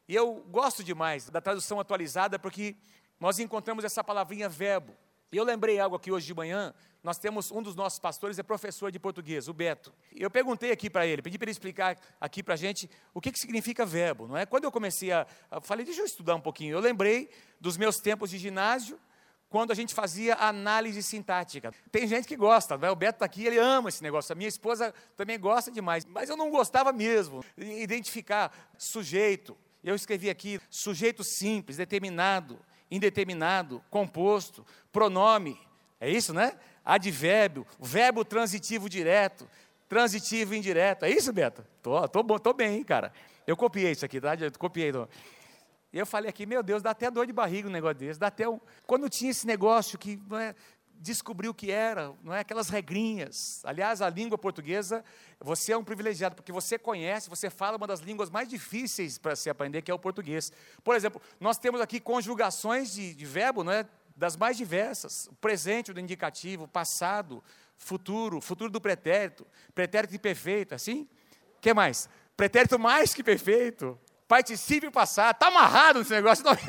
E 0.08 0.15
eu 0.15 0.44
gosto 0.50 0.84
demais 0.84 1.29
da 1.29 1.39
tradução 1.39 1.79
atualizada 1.79 2.39
porque 2.39 2.75
nós 3.20 3.38
encontramos 3.38 3.84
essa 3.84 4.03
palavrinha 4.03 4.50
verbo. 4.50 4.98
E 5.32 5.38
eu 5.38 5.44
lembrei 5.44 5.79
algo 5.79 5.96
aqui 5.96 6.12
hoje 6.12 6.25
de 6.25 6.34
manhã. 6.34 6.74
Nós 7.03 7.20
temos 7.20 7.51
um 7.51 7.62
dos 7.62 7.75
nossos 7.75 8.00
pastores, 8.00 8.39
é 8.39 8.41
professor 8.41 8.91
de 8.91 8.98
português, 8.98 9.48
o 9.48 9.53
Beto. 9.53 9.94
Eu 10.15 10.32
perguntei 10.32 10.72
aqui 10.72 10.89
para 10.89 11.06
ele, 11.06 11.22
pedi 11.22 11.38
para 11.38 11.46
ele 11.46 11.51
explicar 11.51 11.96
aqui 12.20 12.41
para 12.41 12.56
a 12.56 12.58
gente 12.58 12.89
o 13.13 13.22
que, 13.22 13.32
que 13.32 13.38
significa 13.38 13.86
verbo. 13.86 14.27
Não 14.27 14.36
é? 14.36 14.48
Quando 14.48 14.63
eu 14.63 14.72
comecei 14.72 15.12
a, 15.12 15.27
a. 15.51 15.62
Falei, 15.62 15.86
deixa 15.86 16.01
eu 16.01 16.06
estudar 16.06 16.34
um 16.34 16.41
pouquinho. 16.41 16.75
Eu 16.75 16.79
lembrei 16.79 17.29
dos 17.62 17.77
meus 17.77 17.98
tempos 17.98 18.32
de 18.32 18.39
ginásio, 18.39 19.00
quando 19.50 19.72
a 19.72 19.75
gente 19.75 19.94
fazia 19.94 20.36
análise 20.36 21.01
sintática. 21.01 21.74
Tem 21.91 22.08
gente 22.08 22.27
que 22.27 22.36
gosta, 22.36 22.77
né? 22.77 22.89
o 22.91 22.96
Beto 22.96 23.15
está 23.15 23.25
aqui, 23.25 23.46
ele 23.46 23.58
ama 23.58 23.89
esse 23.89 24.03
negócio. 24.03 24.32
A 24.32 24.36
minha 24.36 24.48
esposa 24.48 24.94
também 25.18 25.39
gosta 25.39 25.72
demais, 25.72 26.06
mas 26.06 26.29
eu 26.29 26.38
não 26.38 26.51
gostava 26.51 26.94
mesmo. 26.94 27.44
Identificar 27.58 28.51
sujeito. 28.77 29.58
Eu 29.84 29.96
escrevi 29.96 30.29
aqui 30.29 30.60
sujeito 30.70 31.24
simples, 31.24 31.77
determinado, 31.77 32.60
indeterminado, 32.91 33.84
composto, 33.89 34.65
pronome, 34.91 35.60
é 36.00 36.10
isso, 36.10 36.34
né? 36.34 36.53
Advérbio, 36.86 37.65
verbo 37.79 38.24
transitivo 38.24 38.88
direto, 38.88 39.48
transitivo 39.88 40.53
indireto. 40.53 41.03
É 41.03 41.10
isso, 41.10 41.32
Beto? 41.34 41.65
Tô, 41.82 42.08
tô, 42.08 42.39
tô 42.39 42.53
bem, 42.53 42.84
cara. 42.84 43.12
Eu 43.46 43.58
copiei 43.58 43.91
isso 43.91 44.06
aqui, 44.06 44.22
tá? 44.22 44.36
Eu 44.36 44.51
copiei. 44.58 44.91
E 45.91 45.98
eu 45.98 46.05
falei 46.05 46.29
aqui, 46.29 46.46
meu 46.46 46.62
Deus, 46.62 46.81
dá 46.81 46.91
até 46.91 47.10
dor 47.10 47.25
de 47.25 47.34
barriga 47.34 47.67
um 47.67 47.72
negócio 47.72 47.98
desse. 47.98 48.19
Dá 48.19 48.27
até 48.27 48.48
um... 48.48 48.60
Quando 48.86 49.10
tinha 49.10 49.31
esse 49.31 49.48
negócio 49.48 49.98
que 49.98 50.19
é, 50.34 50.53
descobriu 51.00 51.51
o 51.51 51.53
que 51.53 51.72
era, 51.72 52.13
não 52.22 52.34
é? 52.34 52.41
Aquelas 52.41 52.69
regrinhas. 52.69 53.62
Aliás, 53.63 54.01
a 54.01 54.10
língua 54.10 54.38
portuguesa, 54.38 55.03
você 55.39 55.72
é 55.72 55.77
um 55.77 55.84
privilegiado, 55.84 56.36
porque 56.36 56.51
você 56.51 56.77
conhece, 56.77 57.29
você 57.29 57.50
fala 57.50 57.77
uma 57.77 57.88
das 57.88 58.01
línguas 58.01 58.29
mais 58.29 58.48
difíceis 58.48 59.17
para 59.17 59.36
se 59.36 59.50
aprender, 59.50 59.81
que 59.81 59.89
é 59.89 59.93
o 59.93 60.00
português. 60.00 60.51
Por 60.84 60.96
exemplo, 60.96 61.22
nós 61.39 61.58
temos 61.58 61.79
aqui 61.81 62.00
conjugações 62.00 62.93
de, 62.93 63.13
de 63.13 63.25
verbo, 63.25 63.63
não 63.63 63.72
é? 63.72 63.88
Das 64.15 64.36
mais 64.36 64.58
diversas. 64.58 65.27
O 65.27 65.36
presente 65.36 65.93
do 65.93 66.00
indicativo, 66.00 66.67
passado, 66.67 67.41
futuro, 67.77 68.41
futuro 68.41 68.69
do 68.69 68.81
pretérito, 68.81 69.48
pretérito 69.74 70.13
imperfeito, 70.13 70.75
assim? 70.75 71.08
Que 71.62 71.74
mais? 71.74 72.10
Pretérito 72.36 72.77
mais 72.77 73.13
que 73.13 73.24
perfeito, 73.24 73.98
particípio 74.29 74.91
passado. 74.91 75.36
Está 75.36 75.48
amarrado 75.48 76.00
nesse 76.00 76.12
negócio, 76.12 76.45
não? 76.45 76.53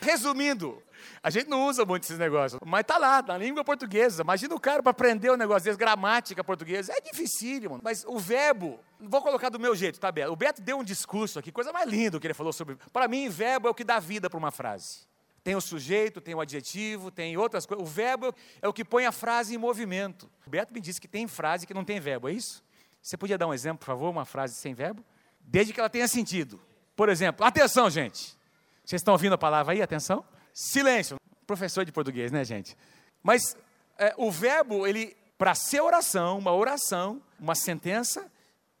Resumindo, 0.00 0.82
A 1.22 1.30
gente 1.30 1.48
não 1.48 1.68
usa 1.68 1.84
muito 1.84 2.02
esses 2.02 2.18
negócios, 2.18 2.60
mas 2.64 2.84
tá 2.84 2.98
lá, 2.98 3.22
na 3.22 3.38
língua 3.38 3.62
portuguesa. 3.62 4.22
Imagina 4.22 4.54
o 4.54 4.58
cara 4.58 4.82
para 4.82 4.90
aprender 4.90 5.30
um 5.30 5.36
negócio 5.36 5.64
desse, 5.64 5.78
gramática 5.78 6.42
portuguesa. 6.42 6.92
É 6.92 7.00
difícil, 7.00 7.70
mano. 7.70 7.80
Mas 7.84 8.04
o 8.04 8.18
verbo, 8.18 8.80
vou 8.98 9.22
colocar 9.22 9.48
do 9.48 9.60
meu 9.60 9.76
jeito, 9.76 10.00
tá, 10.00 10.10
Beto? 10.10 10.32
O 10.32 10.36
Beto 10.36 10.60
deu 10.60 10.78
um 10.78 10.82
discurso 10.82 11.38
aqui, 11.38 11.52
coisa 11.52 11.72
mais 11.72 11.88
linda 11.88 12.18
que 12.18 12.26
ele 12.26 12.34
falou 12.34 12.52
sobre. 12.52 12.76
Para 12.92 13.06
mim, 13.06 13.28
verbo 13.28 13.68
é 13.68 13.70
o 13.70 13.74
que 13.74 13.84
dá 13.84 14.00
vida 14.00 14.28
para 14.28 14.38
uma 14.38 14.50
frase. 14.50 15.06
Tem 15.44 15.54
o 15.54 15.60
sujeito, 15.60 16.20
tem 16.20 16.34
o 16.34 16.40
adjetivo, 16.40 17.10
tem 17.10 17.36
outras 17.36 17.66
coisas. 17.66 17.86
O 17.86 17.88
verbo 17.88 18.34
é 18.60 18.66
o 18.66 18.72
que 18.72 18.84
põe 18.84 19.06
a 19.06 19.12
frase 19.12 19.54
em 19.54 19.58
movimento. 19.58 20.28
O 20.46 20.50
Beto 20.50 20.72
me 20.72 20.80
disse 20.80 21.00
que 21.00 21.08
tem 21.08 21.28
frase 21.28 21.66
que 21.66 21.74
não 21.74 21.84
tem 21.84 22.00
verbo, 22.00 22.28
é 22.28 22.32
isso? 22.32 22.64
Você 23.02 23.16
podia 23.16 23.36
dar 23.36 23.48
um 23.48 23.52
exemplo, 23.52 23.80
por 23.80 23.86
favor, 23.86 24.08
uma 24.08 24.24
frase 24.24 24.54
sem 24.54 24.72
verbo? 24.74 25.04
Desde 25.40 25.72
que 25.72 25.80
ela 25.80 25.90
tenha 25.90 26.06
sentido. 26.06 26.60
Por 26.94 27.08
exemplo, 27.08 27.44
atenção, 27.44 27.90
gente. 27.90 28.38
Vocês 28.84 29.00
estão 29.00 29.12
ouvindo 29.12 29.34
a 29.34 29.38
palavra 29.38 29.72
aí? 29.72 29.82
Atenção. 29.82 30.24
Silêncio. 30.54 31.16
Professor 31.44 31.84
de 31.84 31.90
português, 31.90 32.30
né, 32.30 32.44
gente? 32.44 32.76
Mas 33.20 33.56
é, 33.98 34.14
o 34.16 34.30
verbo, 34.30 34.86
ele, 34.86 35.16
para 35.36 35.54
ser 35.54 35.80
oração, 35.80 36.38
uma 36.38 36.54
oração, 36.54 37.20
uma 37.40 37.56
sentença, 37.56 38.30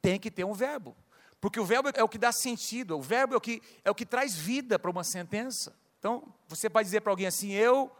tem 0.00 0.20
que 0.20 0.30
ter 0.30 0.44
um 0.44 0.52
verbo. 0.52 0.96
Porque 1.40 1.58
o 1.58 1.64
verbo 1.64 1.90
é 1.92 2.04
o 2.04 2.08
que 2.08 2.18
dá 2.18 2.30
sentido, 2.30 2.96
o 2.96 3.02
verbo 3.02 3.34
é 3.34 3.36
o 3.36 3.40
que, 3.40 3.60
é 3.84 3.90
o 3.90 3.94
que 3.94 4.06
traz 4.06 4.36
vida 4.36 4.78
para 4.78 4.90
uma 4.90 5.02
sentença. 5.02 5.74
Então, 5.98 6.32
você 6.46 6.70
pode 6.70 6.86
dizer 6.86 7.00
para 7.00 7.10
alguém 7.12 7.26
assim: 7.26 7.50
Eu 7.50 7.90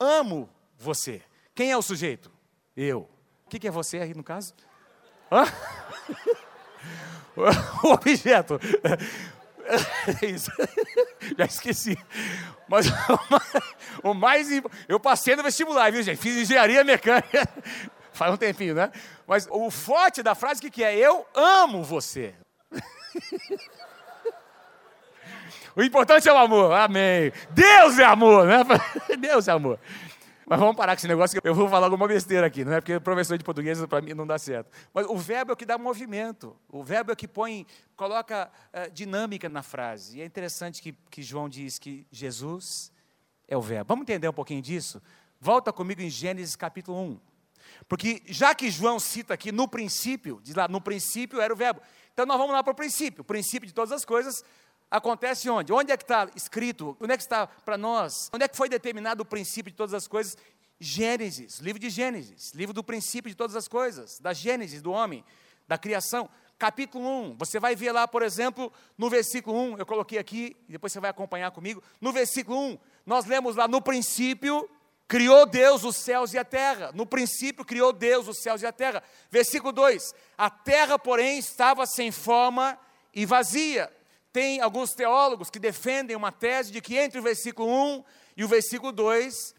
amo 0.00 0.50
você. 0.76 1.22
Quem 1.54 1.70
é 1.70 1.76
o 1.76 1.82
sujeito? 1.82 2.30
Eu. 2.76 3.08
O 3.46 3.48
que, 3.48 3.60
que 3.60 3.68
é 3.68 3.70
você 3.70 3.98
aí 3.98 4.14
no 4.14 4.24
caso? 4.24 4.52
O 7.84 7.92
objeto. 7.92 8.58
É 10.22 10.26
isso. 10.26 10.50
Já 11.36 11.44
esqueci. 11.44 11.96
Mas 12.66 12.86
o 14.02 14.14
mais. 14.14 14.48
Eu 14.88 14.98
passei 14.98 15.36
no 15.36 15.42
vestibular, 15.42 15.92
viu, 15.92 16.02
gente? 16.02 16.20
Fiz 16.20 16.36
engenharia 16.36 16.82
mecânica. 16.82 17.48
Faz 18.12 18.32
um 18.32 18.36
tempinho, 18.36 18.74
né? 18.74 18.90
Mas 19.26 19.46
o 19.50 19.70
forte 19.70 20.22
da 20.22 20.34
frase, 20.34 20.60
que, 20.60 20.70
que 20.70 20.82
é? 20.82 20.96
Eu 20.96 21.24
amo 21.34 21.84
você. 21.84 22.34
O 25.76 25.82
importante 25.82 26.28
é 26.28 26.32
o 26.32 26.36
amor, 26.36 26.72
amém. 26.72 27.32
Deus 27.50 27.98
é 28.00 28.04
amor, 28.04 28.46
né? 28.46 28.64
Deus 29.16 29.46
é 29.46 29.52
amor. 29.52 29.78
Mas 30.48 30.58
vamos 30.58 30.76
parar 30.76 30.96
com 30.96 31.00
esse 31.00 31.08
negócio, 31.08 31.38
que 31.38 31.46
eu 31.46 31.54
vou 31.54 31.68
falar 31.68 31.86
alguma 31.86 32.08
besteira 32.08 32.46
aqui, 32.46 32.64
não 32.64 32.72
é 32.72 32.80
porque 32.80 32.98
professor 32.98 33.36
de 33.36 33.44
português 33.44 33.84
para 33.84 34.00
mim 34.00 34.14
não 34.14 34.26
dá 34.26 34.38
certo. 34.38 34.70
Mas 34.94 35.04
o 35.06 35.16
verbo 35.16 35.52
é 35.52 35.54
o 35.54 35.56
que 35.56 35.66
dá 35.66 35.76
movimento, 35.76 36.56
o 36.70 36.82
verbo 36.82 37.10
é 37.10 37.12
o 37.12 37.16
que 37.16 37.28
põe, 37.28 37.66
coloca 37.94 38.50
uh, 38.72 38.90
dinâmica 38.90 39.46
na 39.50 39.62
frase. 39.62 40.16
E 40.16 40.22
é 40.22 40.24
interessante 40.24 40.80
que, 40.80 40.92
que 41.10 41.22
João 41.22 41.50
diz 41.50 41.78
que 41.78 42.06
Jesus 42.10 42.90
é 43.46 43.58
o 43.58 43.60
verbo. 43.60 43.88
Vamos 43.88 44.04
entender 44.04 44.26
um 44.26 44.32
pouquinho 44.32 44.62
disso? 44.62 45.02
Volta 45.38 45.70
comigo 45.70 46.00
em 46.00 46.08
Gênesis 46.08 46.56
capítulo 46.56 46.98
1. 46.98 47.20
Porque 47.86 48.22
já 48.24 48.54
que 48.54 48.70
João 48.70 48.98
cita 48.98 49.34
aqui 49.34 49.52
no 49.52 49.68
princípio, 49.68 50.40
diz 50.42 50.54
lá, 50.54 50.66
no 50.66 50.80
princípio 50.80 51.42
era 51.42 51.52
o 51.52 51.56
verbo. 51.56 51.82
Então 52.14 52.24
nós 52.24 52.38
vamos 52.38 52.54
lá 52.54 52.64
para 52.64 52.72
o 52.72 52.74
princípio. 52.74 53.20
O 53.20 53.24
princípio 53.24 53.66
de 53.66 53.74
todas 53.74 53.92
as 53.92 54.02
coisas 54.02 54.42
acontece 54.90 55.48
onde? 55.48 55.72
Onde 55.72 55.92
é 55.92 55.96
que 55.96 56.04
está 56.04 56.28
escrito? 56.34 56.96
Onde 57.00 57.12
é 57.12 57.16
que 57.16 57.22
está 57.22 57.46
para 57.46 57.76
nós? 57.76 58.30
Onde 58.32 58.44
é 58.44 58.48
que 58.48 58.56
foi 58.56 58.68
determinado 58.68 59.22
o 59.22 59.26
princípio 59.26 59.70
de 59.70 59.76
todas 59.76 59.94
as 59.94 60.06
coisas? 60.06 60.36
Gênesis, 60.80 61.58
livro 61.58 61.80
de 61.80 61.90
Gênesis, 61.90 62.52
livro 62.52 62.72
do 62.72 62.84
princípio 62.84 63.28
de 63.28 63.34
todas 63.34 63.56
as 63.56 63.66
coisas, 63.66 64.20
da 64.20 64.32
Gênesis, 64.32 64.80
do 64.80 64.92
homem, 64.92 65.24
da 65.66 65.76
criação. 65.76 66.28
Capítulo 66.56 67.08
1, 67.30 67.36
você 67.36 67.58
vai 67.58 67.74
ver 67.74 67.92
lá, 67.92 68.06
por 68.06 68.22
exemplo, 68.22 68.72
no 68.96 69.10
versículo 69.10 69.58
1, 69.74 69.78
eu 69.78 69.86
coloquei 69.86 70.18
aqui, 70.18 70.56
depois 70.68 70.92
você 70.92 71.00
vai 71.00 71.10
acompanhar 71.10 71.50
comigo. 71.50 71.82
No 72.00 72.12
versículo 72.12 72.58
1, 72.58 72.78
nós 73.04 73.26
lemos 73.26 73.56
lá, 73.56 73.66
no 73.66 73.82
princípio, 73.82 74.68
criou 75.06 75.46
Deus 75.46 75.84
os 75.84 75.96
céus 75.96 76.32
e 76.32 76.38
a 76.38 76.44
terra. 76.44 76.92
No 76.92 77.06
princípio, 77.06 77.64
criou 77.64 77.92
Deus 77.92 78.28
os 78.28 78.38
céus 78.38 78.62
e 78.62 78.66
a 78.66 78.72
terra. 78.72 79.02
Versículo 79.30 79.72
2, 79.72 80.14
a 80.36 80.50
terra, 80.50 80.98
porém, 80.98 81.38
estava 81.38 81.86
sem 81.86 82.12
forma 82.12 82.78
e 83.12 83.26
vazia 83.26 83.90
tem 84.32 84.60
alguns 84.60 84.92
teólogos 84.92 85.50
que 85.50 85.58
defendem 85.58 86.16
uma 86.16 86.30
tese 86.30 86.70
de 86.70 86.80
que 86.80 86.96
entre 86.96 87.18
o 87.18 87.22
versículo 87.22 87.68
1 87.68 88.04
e 88.36 88.44
o 88.44 88.48
versículo 88.48 88.92
2 88.92 89.54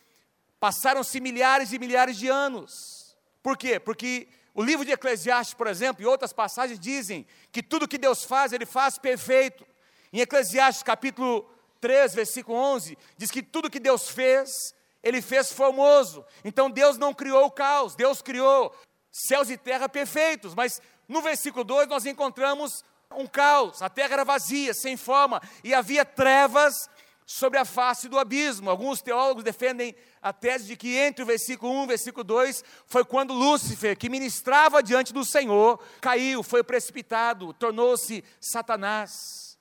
passaram-se 0.60 1.20
milhares 1.20 1.74
e 1.74 1.80
milhares 1.80 2.18
de 2.18 2.28
anos. 2.28 3.18
Por 3.42 3.58
quê? 3.58 3.80
Porque 3.80 4.28
o 4.54 4.64
livro 4.64 4.86
de 4.86 4.92
Eclesiastes, 4.92 5.54
por 5.54 5.68
exemplo, 5.68 6.04
e 6.04 6.06
outras 6.06 6.34
passagens 6.34 6.80
dizem 6.80 7.26
que 7.52 7.64
tudo 7.64 7.88
que 7.88 7.98
Deus 7.98 8.24
faz, 8.24 8.52
Ele 8.52 8.66
faz 8.66 8.98
perfeito. 8.98 9.66
Em 10.12 10.20
Eclesiastes 10.20 10.84
capítulo 10.84 11.50
3, 11.80 12.14
versículo 12.14 12.58
11, 12.58 12.98
diz 13.18 13.32
que 13.32 13.42
tudo 13.42 13.70
que 13.70 13.80
Deus 13.80 14.10
fez, 14.10 14.76
Ele 15.02 15.22
fez 15.22 15.52
formoso. 15.52 16.26
Então 16.44 16.70
Deus 16.70 16.98
não 16.98 17.14
criou 17.14 17.46
o 17.46 17.52
caos, 17.52 17.96
Deus 17.96 18.22
criou 18.22 18.76
céus 19.12 19.50
e 19.50 19.58
terra 19.58 19.88
perfeitos. 19.88 20.54
Mas 20.54 20.82
no 21.08 21.22
versículo 21.22 21.64
2 21.64 21.88
nós 21.88 22.06
encontramos 22.06 22.84
um 23.16 23.26
caos, 23.26 23.82
a 23.82 23.90
terra 23.90 24.14
era 24.14 24.24
vazia, 24.24 24.74
sem 24.74 24.96
forma, 24.96 25.42
e 25.64 25.74
havia 25.74 26.06
trevas 26.06 26.90
sobre 27.26 27.60
a 27.60 27.66
face 27.66 28.08
do 28.08 28.20
abismo. 28.20 28.70
Alguns 28.70 29.02
teólogos 29.02 29.44
defendem 29.44 29.96
a 30.22 30.32
tese 30.32 30.66
de 30.66 30.76
que 30.76 30.96
entre 30.96 31.24
o 31.24 31.26
versículo 31.26 31.74
1 31.74 31.82
e 31.82 31.84
o 31.84 31.88
versículo 31.88 32.24
2 32.24 32.64
foi 32.86 33.04
quando 33.04 33.34
Lúcifer, 33.34 33.98
que 33.98 34.10
ministrava 34.10 34.84
diante 34.84 35.12
do 35.12 35.26
Senhor, 35.26 35.80
caiu, 36.02 36.44
foi 36.44 36.64
precipitado, 36.64 37.54
tornou-se 37.54 38.24
Satanás. 38.40 39.58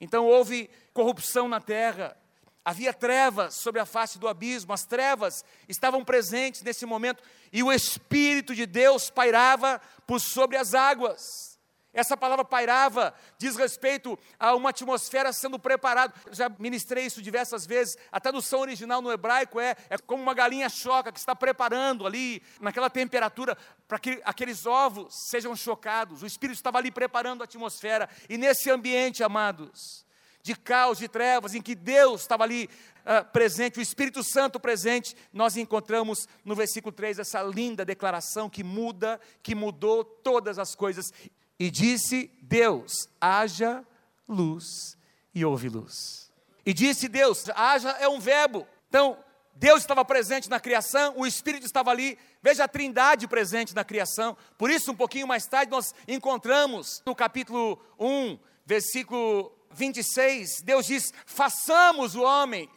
Então 0.00 0.26
houve 0.26 0.68
corrupção 0.92 1.48
na 1.48 1.60
terra, 1.60 2.16
havia 2.64 2.92
trevas 2.92 3.54
sobre 3.54 3.80
a 3.80 3.86
face 3.86 4.18
do 4.18 4.28
abismo, 4.28 4.72
as 4.72 4.84
trevas 4.84 5.44
estavam 5.68 6.04
presentes 6.04 6.62
nesse 6.62 6.84
momento, 6.84 7.22
e 7.52 7.62
o 7.62 7.72
Espírito 7.72 8.54
de 8.54 8.66
Deus 8.66 9.08
pairava 9.08 9.80
por 10.06 10.20
sobre 10.20 10.56
as 10.56 10.74
águas. 10.74 11.55
Essa 11.96 12.14
palavra 12.14 12.44
pairava 12.44 13.14
diz 13.38 13.56
respeito 13.56 14.18
a 14.38 14.54
uma 14.54 14.68
atmosfera 14.68 15.32
sendo 15.32 15.58
preparada. 15.58 16.12
Já 16.30 16.46
ministrei 16.58 17.06
isso 17.06 17.22
diversas 17.22 17.64
vezes. 17.64 17.96
A 18.12 18.20
tradução 18.20 18.60
original 18.60 19.00
no 19.00 19.10
hebraico 19.10 19.58
é, 19.58 19.74
é 19.88 19.96
como 19.96 20.22
uma 20.22 20.34
galinha 20.34 20.68
choca 20.68 21.10
que 21.10 21.18
está 21.18 21.34
preparando 21.34 22.06
ali, 22.06 22.42
naquela 22.60 22.90
temperatura, 22.90 23.56
para 23.88 23.98
que 23.98 24.20
aqueles 24.26 24.66
ovos 24.66 25.08
sejam 25.30 25.56
chocados. 25.56 26.22
O 26.22 26.26
Espírito 26.26 26.58
estava 26.58 26.76
ali 26.76 26.90
preparando 26.90 27.40
a 27.40 27.44
atmosfera. 27.44 28.10
E 28.28 28.36
nesse 28.36 28.70
ambiente, 28.70 29.24
amados, 29.24 30.04
de 30.42 30.54
caos, 30.54 30.98
de 30.98 31.08
trevas, 31.08 31.54
em 31.54 31.62
que 31.62 31.74
Deus 31.74 32.20
estava 32.20 32.44
ali 32.44 32.68
uh, 33.06 33.24
presente, 33.32 33.78
o 33.78 33.82
Espírito 33.82 34.22
Santo 34.22 34.60
presente, 34.60 35.16
nós 35.32 35.56
encontramos 35.56 36.28
no 36.44 36.54
versículo 36.54 36.92
3 36.92 37.20
essa 37.20 37.42
linda 37.42 37.86
declaração 37.86 38.50
que 38.50 38.62
muda, 38.62 39.18
que 39.42 39.54
mudou 39.54 40.04
todas 40.04 40.58
as 40.58 40.74
coisas. 40.74 41.10
E 41.58 41.70
disse 41.70 42.30
Deus: 42.42 43.08
haja 43.20 43.84
luz, 44.28 44.96
e 45.34 45.44
houve 45.44 45.68
luz. 45.68 46.30
E 46.64 46.72
disse 46.72 47.08
Deus: 47.08 47.44
haja 47.54 47.90
é 47.90 48.08
um 48.08 48.20
verbo. 48.20 48.66
Então, 48.88 49.18
Deus 49.54 49.80
estava 49.80 50.04
presente 50.04 50.50
na 50.50 50.60
criação, 50.60 51.14
o 51.16 51.26
Espírito 51.26 51.64
estava 51.64 51.90
ali, 51.90 52.18
veja 52.42 52.64
a 52.64 52.68
trindade 52.68 53.26
presente 53.26 53.74
na 53.74 53.84
criação. 53.84 54.36
Por 54.58 54.70
isso, 54.70 54.92
um 54.92 54.96
pouquinho 54.96 55.26
mais 55.26 55.46
tarde, 55.46 55.70
nós 55.70 55.94
encontramos 56.06 57.02
no 57.06 57.14
capítulo 57.14 57.80
1, 57.98 58.38
versículo 58.66 59.52
26, 59.72 60.62
Deus 60.62 60.86
diz: 60.86 61.12
façamos 61.24 62.14
o 62.14 62.22
homem 62.22 62.68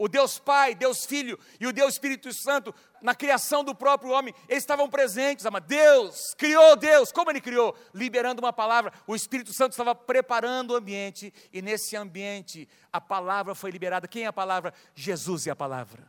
o 0.00 0.08
Deus 0.08 0.38
Pai, 0.38 0.74
Deus 0.74 1.04
Filho 1.04 1.38
e 1.60 1.66
o 1.66 1.74
Deus 1.74 1.92
Espírito 1.92 2.32
Santo, 2.32 2.74
na 3.02 3.14
criação 3.14 3.64
do 3.64 3.74
próprio 3.74 4.12
homem, 4.12 4.34
eles 4.48 4.62
estavam 4.62 4.88
presentes, 4.88 5.46
ama. 5.46 5.60
Deus 5.60 6.34
criou 6.36 6.76
Deus, 6.76 7.10
como 7.12 7.30
ele 7.30 7.40
criou? 7.40 7.74
Liberando 7.94 8.42
uma 8.42 8.52
palavra. 8.52 8.92
O 9.06 9.14
Espírito 9.14 9.52
Santo 9.52 9.72
estava 9.72 9.94
preparando 9.94 10.72
o 10.72 10.76
ambiente, 10.76 11.32
e 11.52 11.62
nesse 11.62 11.96
ambiente 11.96 12.68
a 12.92 13.00
palavra 13.00 13.54
foi 13.54 13.70
liberada. 13.70 14.08
Quem 14.08 14.24
é 14.24 14.26
a 14.26 14.32
palavra? 14.32 14.74
Jesus 14.94 15.46
é 15.46 15.50
a 15.50 15.56
palavra. 15.56 16.08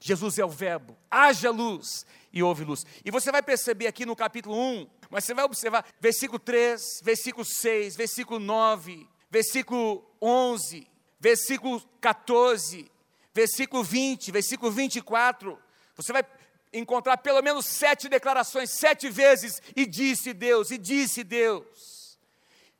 Jesus 0.00 0.38
é 0.38 0.44
o 0.44 0.48
verbo. 0.48 0.96
Haja 1.10 1.50
luz 1.50 2.06
e 2.32 2.42
houve 2.42 2.64
luz. 2.64 2.86
E 3.04 3.10
você 3.10 3.30
vai 3.30 3.42
perceber 3.42 3.86
aqui 3.86 4.06
no 4.06 4.16
capítulo 4.16 4.56
1, 4.56 4.88
mas 5.10 5.24
você 5.24 5.34
vai 5.34 5.44
observar 5.44 5.84
versículo 6.00 6.38
3, 6.38 7.00
versículo 7.02 7.44
6, 7.44 7.96
versículo 7.96 8.40
9, 8.40 9.06
versículo 9.30 10.10
11, 10.20 10.86
versículo 11.18 11.82
14, 12.00 12.90
versículo 13.34 13.84
20, 13.84 14.32
versículo 14.32 14.72
24, 14.72 15.58
você 16.02 16.12
vai 16.12 16.24
encontrar 16.72 17.16
pelo 17.18 17.42
menos 17.42 17.66
sete 17.66 18.08
declarações, 18.08 18.70
sete 18.70 19.08
vezes, 19.08 19.60
e 19.74 19.84
disse 19.86 20.32
Deus, 20.32 20.70
e 20.70 20.78
disse 20.78 21.24
Deus. 21.24 22.18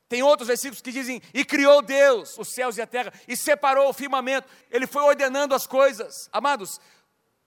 Tem 0.09 0.23
outros 0.23 0.49
versículos 0.49 0.81
que 0.81 0.91
dizem, 0.91 1.23
e 1.33 1.45
criou 1.45 1.83
Deus 1.83 2.37
os 2.39 2.49
céus 2.49 2.77
e 2.77 2.83
a 2.83 2.87
terra, 2.87 3.12
e 3.29 3.37
separou 3.37 3.89
o 3.89 3.93
firmamento, 3.93 4.49
ele 4.71 4.87
foi 4.87 5.03
ordenando 5.03 5.55
as 5.55 5.67
coisas. 5.67 6.29
Amados, 6.33 6.81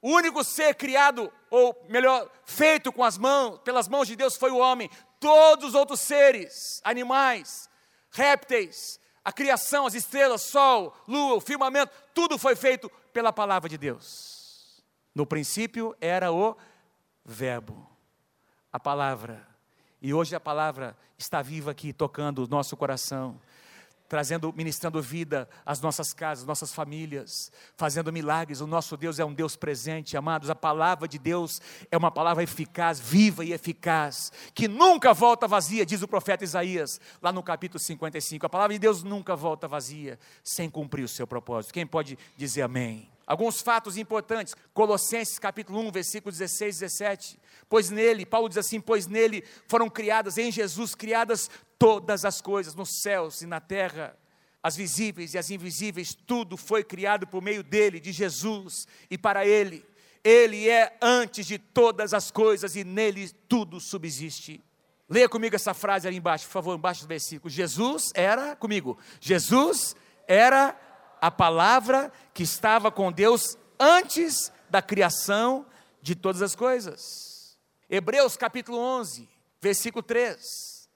o 0.01 0.10
único 0.10 0.44
ser 0.44 0.75
criado, 0.75 1.32
ou 1.50 1.86
melhor, 1.89 2.30
feito 2.46 2.92
com 2.92 3.03
as 3.03 3.18
mãos, 3.18 3.60
pelas 3.60 3.88
mãos 3.88 4.08
de 4.08 4.15
Deus 4.15 4.36
foi 4.36 4.51
o 4.51 4.58
homem. 4.58 4.89
Todos 5.20 5.70
os 5.70 5.75
outros 5.75 6.01
seres, 6.01 6.82
animais, 6.84 7.70
répteis, 8.12 9.00
a 9.24 9.32
criação, 9.32 9.88
as 9.88 9.94
estrelas, 9.94 10.42
sol, 10.42 10.94
lua, 11.08 11.36
o 11.36 11.42
firmamento, 11.42 11.94
tudo 12.13 12.38
foi 12.38 12.56
feito 12.56 12.89
pela 13.13 13.32
palavra 13.32 13.70
de 13.70 13.77
Deus. 13.77 14.33
No 15.13 15.25
princípio 15.25 15.96
era 16.00 16.32
o 16.32 16.55
Verbo, 17.25 17.88
a 18.72 18.79
palavra. 18.79 19.48
E 20.01 20.13
hoje 20.13 20.36
a 20.36 20.39
palavra 20.39 20.98
está 21.17 21.41
viva 21.41 21.72
aqui, 21.72 21.93
tocando 21.93 22.43
o 22.43 22.48
nosso 22.48 22.75
coração 22.75 23.39
trazendo, 24.13 24.53
ministrando 24.55 25.01
vida 25.01 25.50
às 25.65 25.82
nossas 25.82 26.13
casas, 26.13 26.46
nossas 26.46 26.72
famílias, 26.72 27.51
fazendo 27.75 28.13
milagres. 28.13 28.62
O 28.62 28.67
nosso 28.67 28.96
Deus 28.96 29.17
é 29.17 29.25
um 29.25 29.34
Deus 29.34 29.55
presente, 29.55 30.15
amados. 30.15 30.51
A 30.51 30.55
palavra 30.55 31.08
de 31.08 31.17
Deus 31.17 31.60
é 31.89 31.98
uma 31.98 32.12
palavra 32.12 32.43
eficaz, 32.43 33.00
viva 33.00 33.43
e 33.43 33.53
eficaz, 33.53 34.32
que 34.53 34.67
nunca 34.67 35.15
volta 35.15 35.48
vazia, 35.48 35.84
diz 35.84 36.03
o 36.03 36.08
profeta 36.08 36.43
Isaías, 36.43 37.01
lá 37.24 37.32
no 37.32 37.41
capítulo 37.41 37.79
55. 37.79 38.46
A 38.46 38.50
palavra 38.50 38.75
de 38.75 38.79
Deus 38.79 39.01
nunca 39.01 39.36
volta 39.36 39.67
vazia 39.67 40.20
sem 40.43 40.70
cumprir 40.70 41.03
o 41.03 41.08
seu 41.08 41.25
propósito. 41.25 41.74
Quem 41.74 41.88
pode 41.88 42.15
dizer 42.38 42.62
amém? 42.62 43.12
Alguns 43.25 43.62
fatos 43.62 43.98
importantes. 43.98 44.56
Colossenses 44.74 45.39
capítulo 45.39 45.80
1, 45.80 45.92
versículo 45.92 46.32
16 46.32 46.75
e 46.75 46.80
17. 46.80 47.39
Pois 47.70 47.89
nele, 47.89 48.25
Paulo 48.25 48.50
diz 48.50 48.58
assim: 48.58 48.82
Pois 48.82 49.08
nele 49.08 49.44
foram 49.68 49.89
criadas, 49.89 50.38
em 50.38 50.51
Jesus, 50.51 50.94
criadas 50.94 51.50
todas 51.80 52.25
as 52.25 52.42
coisas, 52.42 52.75
nos 52.75 53.01
céus 53.01 53.42
e 53.42 53.46
na 53.46 53.60
terra, 53.60 54.18
as 54.62 54.75
visíveis 54.75 55.34
e 55.34 55.38
as 55.38 55.50
invisíveis, 55.50 56.15
tudo 56.15 56.56
foi 56.56 56.84
criado 56.84 57.27
por 57.27 57.42
meio 57.42 57.63
dele, 57.63 58.00
de 58.00 58.12
Jesus 58.12 58.88
e 59.10 59.18
para 59.18 59.46
ele. 59.46 59.86
Ele 60.24 60.70
é 60.70 60.98
antes 61.01 61.46
de 61.46 61.58
todas 61.58 62.13
as 62.13 62.32
coisas 62.32 62.75
e 62.75 62.84
nele 62.84 63.30
tudo 63.50 63.80
subsiste. 63.80 64.63
Leia 65.10 65.27
comigo 65.27 65.56
essa 65.56 65.74
frase 65.74 66.08
ali 66.08 66.15
embaixo, 66.15 66.46
por 66.46 66.53
favor, 66.53 66.77
embaixo 66.77 67.01
do 67.01 67.08
versículo. 67.08 67.50
Jesus 67.50 68.12
era, 68.15 68.56
comigo, 68.56 68.98
Jesus 69.20 69.96
era 70.25 70.80
a 71.24 71.32
palavra 71.32 72.12
que 72.34 72.44
estava 72.44 72.92
com 72.92 73.10
Deus 73.10 73.58
antes 73.80 74.51
da 74.70 74.82
criação 74.82 75.65
de 76.01 76.15
todas 76.15 76.42
as 76.42 76.53
coisas. 76.53 77.58
Hebreus 77.89 78.36
capítulo 78.36 78.77
11, 78.77 79.30
versículo 79.62 80.03
3. 80.03 80.89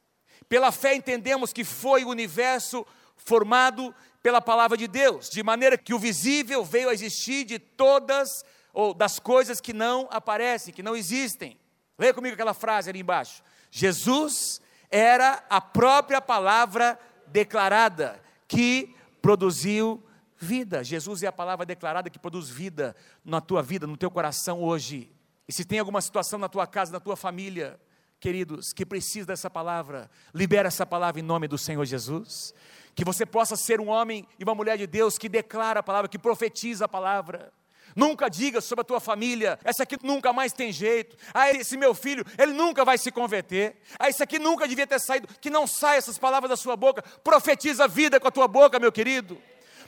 Pela 0.49 0.69
fé 0.73 0.95
entendemos 0.95 1.53
que 1.53 1.63
foi 1.63 2.03
o 2.03 2.09
universo 2.09 2.85
formado 3.15 3.95
pela 4.21 4.41
palavra 4.41 4.75
de 4.75 4.85
Deus, 4.85 5.29
de 5.29 5.41
maneira 5.41 5.77
que 5.77 5.93
o 5.93 5.99
visível 5.99 6.65
veio 6.65 6.89
a 6.89 6.93
existir 6.93 7.45
de 7.45 7.57
todas 7.57 8.43
ou 8.73 8.93
das 8.93 9.19
coisas 9.19 9.61
que 9.61 9.71
não 9.71 10.09
aparecem, 10.11 10.73
que 10.73 10.83
não 10.83 10.93
existem. 10.93 11.57
Leia 11.97 12.13
comigo 12.13 12.33
aquela 12.33 12.53
frase 12.53 12.89
ali 12.89 12.99
embaixo. 12.99 13.41
Jesus 13.71 14.59
era 14.91 15.41
a 15.49 15.61
própria 15.61 16.19
palavra 16.19 16.99
declarada 17.27 18.21
que 18.45 18.93
produziu 19.21 20.03
vida. 20.37 20.83
Jesus 20.83 21.23
é 21.23 21.27
a 21.27 21.31
palavra 21.31 21.65
declarada 21.65 22.09
que 22.09 22.19
produz 22.19 22.49
vida 22.49 22.95
na 23.23 23.41
tua 23.41 23.61
vida, 23.61 23.87
no 23.87 23.97
teu 23.97 24.11
coração 24.11 24.61
hoje. 24.61 25.11
E 25.47 25.53
se 25.53 25.65
tem 25.65 25.79
alguma 25.79 26.01
situação 26.01 26.37
na 26.37 26.49
tua 26.49 26.67
casa, 26.67 26.91
na 26.91 26.99
tua 26.99 27.15
família, 27.15 27.79
queridos, 28.19 28.73
que 28.73 28.85
precisa 28.85 29.27
dessa 29.27 29.49
palavra, 29.49 30.09
libera 30.33 30.67
essa 30.67 30.85
palavra 30.85 31.19
em 31.19 31.23
nome 31.23 31.47
do 31.47 31.57
Senhor 31.57 31.85
Jesus. 31.85 32.53
Que 32.95 33.05
você 33.05 33.25
possa 33.25 33.55
ser 33.55 33.79
um 33.79 33.89
homem 33.89 34.27
e 34.39 34.43
uma 34.43 34.55
mulher 34.55 34.77
de 34.77 34.87
Deus 34.87 35.17
que 35.17 35.29
declara 35.29 35.79
a 35.79 35.83
palavra, 35.83 36.09
que 36.09 36.19
profetiza 36.19 36.85
a 36.85 36.89
palavra. 36.89 37.51
Nunca 37.95 38.29
diga 38.29 38.59
sobre 38.59 38.81
a 38.81 38.85
tua 38.85 38.99
família, 38.99 39.57
essa 39.63 39.83
aqui 39.83 39.97
nunca 40.03 40.33
mais 40.33 40.51
tem 40.51 40.71
jeito. 40.71 41.15
Ah, 41.33 41.49
esse 41.51 41.77
meu 41.77 41.95
filho, 41.95 42.23
ele 42.37 42.53
nunca 42.53 42.83
vai 42.83 42.97
se 42.97 43.11
converter. 43.11 43.77
Ah, 43.97 44.09
esse 44.09 44.21
aqui 44.21 44.37
nunca 44.37 44.67
devia 44.67 44.85
ter 44.85 44.99
saído. 44.99 45.27
Que 45.39 45.49
não 45.49 45.65
saia 45.65 45.97
essas 45.97 46.17
palavras 46.17 46.49
da 46.49 46.57
sua 46.57 46.75
boca. 46.75 47.01
Profetiza 47.23 47.85
a 47.85 47.87
vida 47.87 48.19
com 48.19 48.27
a 48.27 48.31
tua 48.31 48.47
boca, 48.47 48.77
meu 48.77 48.91
querido 48.91 49.39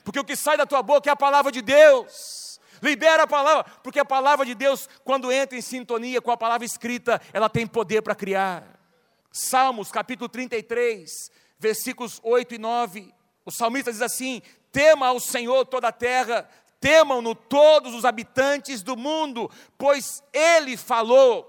porque 0.03 0.20
o 0.20 0.24
que 0.24 0.36
sai 0.36 0.58
da 0.58 0.65
tua 0.65 0.82
boca 0.82 1.10
é 1.10 1.13
a 1.13 1.15
palavra 1.15 1.51
de 1.51 1.62
Deus. 1.62 2.60
Libera 2.82 3.24
a 3.24 3.27
palavra, 3.27 3.65
porque 3.84 4.00
a 4.00 4.06
palavra 4.06 4.46
de 4.46 4.56
Deus, 4.56 4.88
quando 5.03 5.32
entra 5.32 5.58
em 5.58 5.62
sintonia 5.62 6.22
com 6.22 6.32
a 6.32 6.38
palavra 6.38 6.65
escrita, 6.65 7.22
ela 7.34 7.50
tem 7.50 7.68
poder 7.68 8.01
para 8.01 8.15
criar. 8.15 8.79
Salmos 9.32 9.91
capítulo 9.91 10.30
33, 10.30 11.10
versículos 11.60 12.19
8 12.23 12.56
e 12.56 12.58
9. 12.58 13.13
O 13.45 13.52
salmista 13.52 13.91
diz 13.91 14.02
assim: 14.02 14.41
Tema 14.71 15.08
ao 15.08 15.19
Senhor 15.19 15.65
toda 15.65 15.89
a 15.89 15.91
terra, 15.91 16.50
temam-no 16.80 17.36
todos 17.36 17.93
os 17.93 18.06
habitantes 18.06 18.82
do 18.82 18.95
mundo, 18.95 19.52
pois 19.78 20.23
Ele 20.34 20.78
falou 20.78 21.45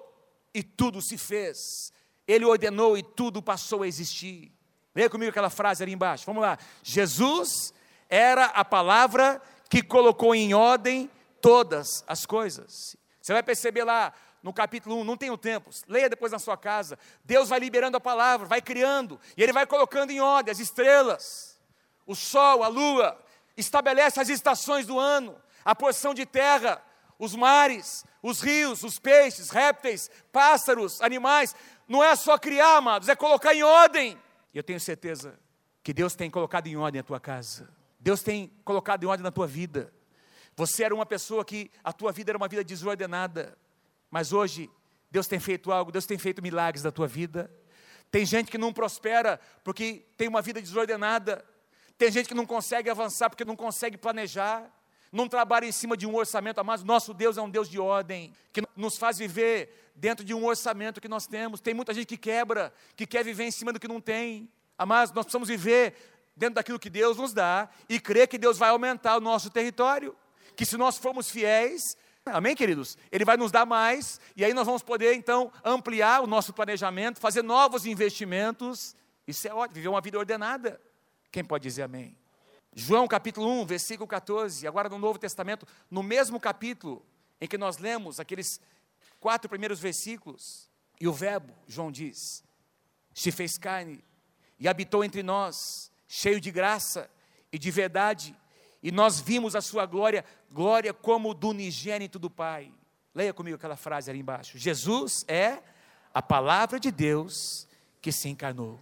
e 0.53 0.63
tudo 0.63 1.01
se 1.01 1.17
fez. 1.17 1.93
Ele 2.27 2.45
ordenou 2.45 2.97
e 2.97 3.03
tudo 3.03 3.43
passou 3.43 3.83
a 3.83 3.89
existir. 3.89 4.53
Leia 4.95 5.09
comigo 5.09 5.31
aquela 5.31 5.51
frase 5.51 5.83
ali 5.83 5.93
embaixo. 5.93 6.27
Vamos 6.27 6.43
lá. 6.43 6.59
Jesus 6.83 7.73
era 8.11 8.47
a 8.47 8.65
palavra 8.65 9.41
que 9.69 9.83
colocou 9.83 10.35
em 10.35 10.53
ordem 10.53 11.09
todas 11.41 12.05
as 12.07 12.27
coisas. 12.27 12.97
Você 13.23 13.33
vai 13.33 13.43
perceber 13.43 13.85
lá 13.85 14.13
no 14.43 14.53
capítulo 14.53 14.97
1, 14.97 15.05
não 15.05 15.17
tenho 15.17 15.39
tempo, 15.39 15.71
leia 15.87 16.09
depois 16.09 16.33
na 16.33 16.39
sua 16.39 16.57
casa. 16.57 16.99
Deus 17.25 17.49
vai 17.49 17.61
liberando 17.61 17.97
a 17.97 18.01
palavra, 18.01 18.47
vai 18.47 18.61
criando, 18.61 19.21
e 19.37 19.43
Ele 19.43 19.53
vai 19.53 19.67
colocando 19.67 20.11
em 20.11 20.21
ordem 20.21 20.51
as 20.51 20.59
estrelas, 20.59 21.61
o 22.07 22.15
sol, 22.15 22.65
a 22.65 22.69
lua, 22.69 23.19
estabelece 23.57 24.21
as 24.21 24.29
estações 24.29 24.87
do 24.87 24.99
ano, 24.99 25.37
a 25.65 25.75
porção 25.75 26.13
de 26.13 26.27
terra, 26.27 26.83
os 27.19 27.37
mares, 27.37 28.05
os 28.23 28.41
rios, 28.41 28.83
os 28.83 28.99
peixes, 28.99 29.51
répteis, 29.51 30.11
pássaros, 30.33 31.01
animais. 31.03 31.55
Não 31.87 32.03
é 32.03 32.17
só 32.17 32.39
criar, 32.39 32.79
amados, 32.79 33.09
é 33.09 33.15
colocar 33.15 33.55
em 33.55 33.63
ordem. 33.63 34.19
E 34.53 34.59
eu 34.59 34.65
tenho 34.65 34.81
certeza 34.81 35.39
que 35.83 35.93
Deus 35.93 36.15
tem 36.15 36.31
colocado 36.31 36.67
em 36.67 36.77
ordem 36.77 37.01
a 37.01 37.05
tua 37.05 37.21
casa. 37.21 37.69
Deus 38.01 38.23
tem 38.23 38.51
colocado 38.65 39.05
em 39.05 39.07
ordem 39.07 39.23
na 39.23 39.31
tua 39.31 39.47
vida. 39.47 39.93
Você 40.57 40.83
era 40.83 40.95
uma 40.95 41.07
pessoa 41.07 41.45
que 41.45 41.71
a 41.85 41.93
tua 41.93 42.11
vida 42.11 42.31
era 42.31 42.39
uma 42.39 42.49
vida 42.49 42.65
desordenada, 42.65 43.57
mas 44.11 44.33
hoje 44.33 44.71
Deus 45.11 45.27
tem 45.27 45.39
feito 45.39 45.71
algo, 45.71 45.93
Deus 45.93 46.07
tem 46.07 46.19
feito 46.19 46.43
milagres 46.43 46.83
na 46.83 46.91
tua 46.91 47.07
vida. 47.07 47.51
Tem 48.11 48.25
gente 48.25 48.51
que 48.51 48.59
não 48.59 48.73
prospera 48.73 49.39
porque 49.63 50.07
tem 50.17 50.29
uma 50.29 50.43
vida 50.43 50.61
desordenada. 50.61 51.45
Tem 51.97 52.11
gente 52.11 52.29
que 52.29 52.35
não 52.35 52.47
consegue 52.47 52.89
avançar 52.89 53.29
porque 53.29 53.45
não 53.45 53.55
consegue 53.55 53.97
planejar. 53.97 54.71
Não 55.13 55.29
trabalha 55.29 55.67
em 55.67 55.73
cima 55.73 55.97
de 55.97 56.07
um 56.07 56.15
orçamento, 56.15 56.65
mas 56.65 56.85
nosso 56.85 57.13
Deus 57.13 57.37
é 57.37 57.43
um 57.43 57.51
Deus 57.51 57.69
de 57.69 57.81
ordem, 57.81 58.33
que 58.53 58.63
nos 58.77 58.97
faz 58.97 59.19
viver 59.19 59.91
dentro 59.95 60.25
de 60.25 60.33
um 60.33 60.45
orçamento 60.45 61.01
que 61.01 61.09
nós 61.09 61.27
temos. 61.27 61.61
Tem 61.61 61.75
muita 61.75 61.93
gente 61.93 62.07
que 62.07 62.17
quebra, 62.17 62.73
que 62.95 63.07
quer 63.07 63.25
viver 63.25 63.45
em 63.45 63.51
cima 63.51 63.73
do 63.73 63.81
que 63.81 63.89
não 63.89 64.01
tem. 64.01 64.49
Mas 64.79 65.13
nós 65.13 65.25
precisamos 65.25 65.49
viver 65.49 65.95
dentro 66.41 66.55
daquilo 66.55 66.79
que 66.79 66.89
Deus 66.89 67.19
nos 67.19 67.35
dá 67.35 67.69
e 67.87 68.01
crer 68.01 68.27
que 68.27 68.39
Deus 68.39 68.57
vai 68.57 68.71
aumentar 68.71 69.19
o 69.19 69.21
nosso 69.21 69.51
território. 69.51 70.17
Que 70.57 70.65
se 70.65 70.79
nós 70.79 70.97
formos 70.97 71.31
fiéis, 71.31 71.99
amém, 72.25 72.57
queridos? 72.57 72.97
Ele 73.13 73.27
vai 73.27 73.37
nos 73.37 73.53
dar 73.53 73.67
mais 73.67 74.19
e 74.35 74.43
aí 74.43 74.55
nós 74.55 74.65
vamos 74.65 74.83
poder 74.83 75.13
então 75.13 75.53
ampliar 75.63 76.23
o 76.23 76.27
nosso 76.27 76.55
planejamento, 76.55 77.21
fazer 77.21 77.43
novos 77.43 77.85
investimentos. 77.85 78.97
Isso 79.27 79.47
é 79.47 79.53
ótimo, 79.53 79.75
viver 79.75 79.89
uma 79.89 80.01
vida 80.01 80.19
ordenada. 80.19 80.81
Quem 81.31 81.45
pode 81.45 81.63
dizer 81.63 81.83
amém? 81.83 82.17
João 82.75 83.07
capítulo 83.07 83.47
1, 83.61 83.67
versículo 83.67 84.09
14, 84.09 84.67
agora 84.67 84.89
no 84.89 84.99
Novo 84.99 85.19
Testamento, 85.19 85.67
no 85.91 86.03
mesmo 86.03 86.41
capítulo 86.41 87.05
em 87.39 87.47
que 87.47 87.59
nós 87.59 87.77
lemos 87.77 88.19
aqueles 88.19 88.61
quatro 89.19 89.47
primeiros 89.47 89.79
versículos, 89.79 90.71
e 90.99 91.07
o 91.07 91.13
Verbo, 91.13 91.53
João 91.67 91.93
diz, 91.93 92.43
se 93.13 93.31
fez 93.31 93.59
carne 93.59 94.03
e 94.59 94.69
habitou 94.69 95.03
entre 95.05 95.23
nós, 95.23 95.90
cheio 96.13 96.41
de 96.41 96.51
graça 96.51 97.09
e 97.53 97.59
de 97.59 97.71
verdade, 97.71 98.37
e 98.83 98.91
nós 98.91 99.21
vimos 99.21 99.55
a 99.55 99.61
sua 99.61 99.87
glória, 99.87 100.25
glória 100.51 100.93
como 100.93 101.33
do 101.33 101.51
unigênito 101.51 102.19
do 102.19 102.29
Pai. 102.29 102.75
Leia 103.15 103.33
comigo 103.33 103.55
aquela 103.55 103.77
frase 103.77 104.11
ali 104.11 104.19
embaixo. 104.19 104.59
Jesus 104.59 105.25
é 105.29 105.63
a 106.13 106.21
palavra 106.21 106.81
de 106.81 106.91
Deus 106.91 107.69
que 108.03 108.11
se 108.11 108.29
encarnou. 108.29 108.81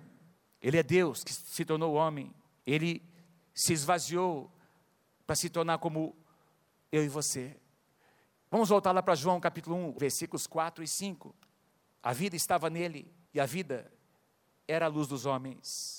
Ele 0.63 0.79
é 0.79 0.83
Deus 0.83 1.23
que 1.23 1.31
se 1.31 1.67
tornou 1.67 1.95
homem. 1.95 2.33
Ele 2.67 3.03
se 3.53 3.75
esvaziou 3.75 4.51
para 5.27 5.37
se 5.37 5.51
tornar 5.51 5.79
como 5.79 6.17
eu 6.91 7.05
e 7.05 7.09
você. 7.09 7.55
Vamos 8.51 8.71
voltar 8.71 8.93
lá 8.93 9.03
para 9.03 9.15
João 9.15 9.39
capítulo 9.39 9.77
1, 9.77 9.99
versículos 9.99 10.47
4 10.47 10.83
e 10.83 10.89
5. 10.89 11.35
A 12.03 12.15
vida 12.15 12.37
estava 12.37 12.71
nele 12.71 13.13
e 13.35 13.41
a 13.41 13.45
vida 13.45 13.93
era 14.67 14.87
a 14.87 14.89
luz 14.89 15.07
dos 15.09 15.27
homens. 15.27 15.98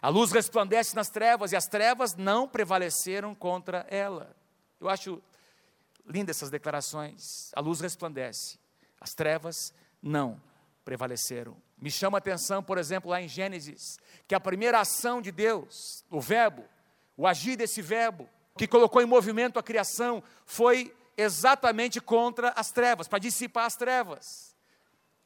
A 0.00 0.08
luz 0.08 0.30
resplandece 0.30 0.94
nas 0.94 1.10
trevas 1.10 1.52
e 1.52 1.56
as 1.56 1.66
trevas 1.66 2.14
não 2.14 2.48
prevaleceram 2.48 3.34
contra 3.34 3.86
ela. 3.90 4.34
Eu 4.80 4.88
acho 4.88 5.22
lindas 6.06 6.36
essas 6.36 6.50
declarações. 6.50 7.50
A 7.54 7.60
luz 7.60 7.80
resplandece, 7.80 8.58
as 9.00 9.14
trevas 9.14 9.74
não 10.02 10.40
prevaleceram. 10.84 11.56
Me 11.76 11.90
chama 11.90 12.16
a 12.16 12.20
atenção, 12.20 12.62
por 12.62 12.78
exemplo, 12.78 13.10
lá 13.10 13.20
em 13.20 13.28
Gênesis, 13.28 13.98
que 14.26 14.34
a 14.34 14.40
primeira 14.40 14.80
ação 14.80 15.20
de 15.20 15.30
Deus, 15.30 16.04
o 16.10 16.20
Verbo, 16.20 16.64
o 17.16 17.26
agir 17.26 17.56
desse 17.56 17.82
Verbo, 17.82 18.28
que 18.56 18.66
colocou 18.66 19.02
em 19.02 19.06
movimento 19.06 19.58
a 19.58 19.62
criação, 19.62 20.22
foi 20.46 20.94
exatamente 21.16 22.00
contra 22.00 22.50
as 22.56 22.70
trevas, 22.70 23.06
para 23.06 23.18
dissipar 23.18 23.66
as 23.66 23.76
trevas. 23.76 24.56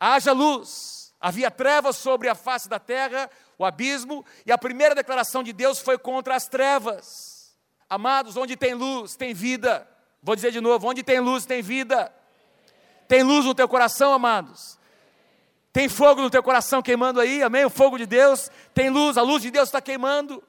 Haja 0.01 0.33
luz, 0.33 1.15
havia 1.21 1.51
trevas 1.51 1.97
sobre 1.97 2.29
a 2.29 2.35
face 2.35 2.69
da 2.69 2.79
terra, 2.79 3.31
o 3.62 3.66
abismo, 3.66 4.25
e 4.44 4.53
a 4.53 4.59
primeira 4.59 4.94
declaração 4.94 5.42
de 5.42 5.53
Deus 5.53 5.79
foi 5.79 5.96
contra 5.96 6.35
as 6.35 6.48
trevas. 6.48 7.57
Amados, 7.88 8.37
onde 8.37 8.57
tem 8.57 8.75
luz, 8.75 9.14
tem 9.16 9.33
vida. 9.33 9.88
Vou 10.22 10.35
dizer 10.35 10.51
de 10.51 10.61
novo: 10.61 10.88
onde 10.88 11.03
tem 11.03 11.20
luz, 11.20 11.46
tem 11.46 11.62
vida. 11.62 12.12
Tem 13.07 13.22
luz 13.22 13.44
no 13.44 13.55
teu 13.55 13.68
coração, 13.68 14.12
amados. 14.12 14.79
Tem 15.72 15.88
fogo 15.88 16.20
no 16.20 16.31
teu 16.31 16.42
coração 16.42 16.83
queimando 16.83 17.20
aí, 17.20 17.42
amém? 17.42 17.64
O 17.64 17.70
fogo 17.70 17.98
de 17.98 18.07
Deus. 18.07 18.51
Tem 18.75 18.90
luz, 18.90 19.16
a 19.16 19.22
luz 19.22 19.42
de 19.42 19.51
Deus 19.51 19.68
está 19.68 19.81
queimando. 19.81 20.42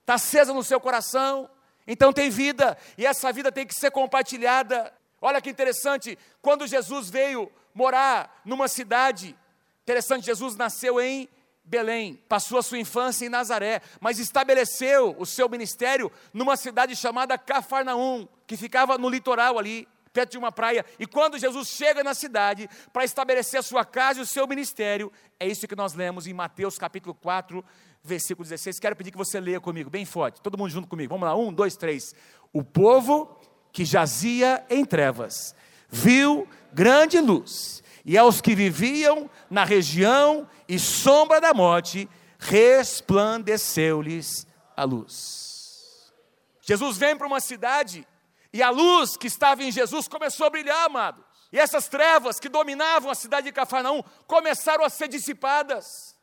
Está 0.00 0.14
acesa 0.14 0.52
no 0.52 0.64
seu 0.64 0.80
coração. 0.80 1.48
Então 1.86 2.12
tem 2.12 2.30
vida. 2.30 2.76
E 2.96 3.06
essa 3.06 3.32
vida 3.32 3.52
tem 3.52 3.66
que 3.66 3.74
ser 3.74 3.90
compartilhada. 3.90 4.92
Olha 5.20 5.40
que 5.40 5.50
interessante. 5.50 6.18
Quando 6.40 6.66
Jesus 6.66 7.10
veio 7.10 7.50
morar 7.74 8.40
numa 8.44 8.68
cidade, 8.68 9.36
interessante, 9.82 10.26
Jesus 10.26 10.56
nasceu 10.56 11.00
em 11.00 11.28
Belém, 11.64 12.20
passou 12.28 12.58
a 12.58 12.62
sua 12.62 12.78
infância 12.78 13.24
em 13.24 13.28
Nazaré, 13.28 13.80
mas 14.00 14.18
estabeleceu 14.18 15.14
o 15.18 15.24
seu 15.24 15.48
ministério 15.48 16.10
numa 16.32 16.56
cidade 16.56 16.96
chamada 16.96 17.38
Cafarnaum, 17.38 18.26
que 18.46 18.56
ficava 18.56 18.98
no 18.98 19.08
litoral 19.08 19.58
ali, 19.58 19.88
perto 20.12 20.32
de 20.32 20.38
uma 20.38 20.52
praia. 20.52 20.84
E 20.98 21.06
quando 21.06 21.38
Jesus 21.38 21.68
chega 21.68 22.04
na 22.04 22.14
cidade 22.14 22.68
para 22.92 23.04
estabelecer 23.04 23.58
a 23.58 23.62
sua 23.62 23.84
casa 23.84 24.18
e 24.18 24.22
o 24.22 24.26
seu 24.26 24.46
ministério, 24.46 25.10
é 25.40 25.46
isso 25.46 25.66
que 25.66 25.76
nós 25.76 25.94
lemos 25.94 26.26
em 26.26 26.34
Mateus 26.34 26.78
capítulo 26.78 27.14
4, 27.14 27.64
versículo 28.02 28.44
16. 28.44 28.78
Quero 28.78 28.96
pedir 28.96 29.10
que 29.10 29.16
você 29.16 29.40
leia 29.40 29.60
comigo, 29.60 29.88
bem 29.88 30.04
forte, 30.04 30.40
todo 30.40 30.58
mundo 30.58 30.70
junto 30.70 30.88
comigo. 30.88 31.14
Vamos 31.14 31.26
lá, 31.26 31.36
um, 31.36 31.52
dois, 31.52 31.76
três. 31.76 32.14
O 32.52 32.62
povo 32.62 33.38
que 33.72 33.84
jazia 33.84 34.64
em 34.68 34.84
trevas 34.84 35.54
viu 35.88 36.46
grande 36.72 37.20
luz, 37.20 37.81
e 38.04 38.18
aos 38.18 38.40
que 38.40 38.54
viviam 38.54 39.30
na 39.48 39.64
região 39.64 40.48
e 40.68 40.78
sombra 40.78 41.40
da 41.40 41.54
morte, 41.54 42.08
resplandeceu-lhes 42.38 44.46
a 44.76 44.84
luz. 44.84 46.12
Jesus 46.60 46.96
vem 46.96 47.16
para 47.16 47.26
uma 47.26 47.40
cidade 47.40 48.06
e 48.52 48.62
a 48.62 48.70
luz 48.70 49.16
que 49.16 49.26
estava 49.26 49.62
em 49.62 49.72
Jesus 49.72 50.08
começou 50.08 50.46
a 50.46 50.50
brilhar, 50.50 50.84
amados. 50.84 51.24
E 51.52 51.58
essas 51.58 51.88
trevas 51.88 52.40
que 52.40 52.48
dominavam 52.48 53.10
a 53.10 53.14
cidade 53.14 53.46
de 53.46 53.52
Cafarnaum 53.52 54.02
começaram 54.26 54.84
a 54.84 54.90
ser 54.90 55.08
dissipadas. 55.08 56.16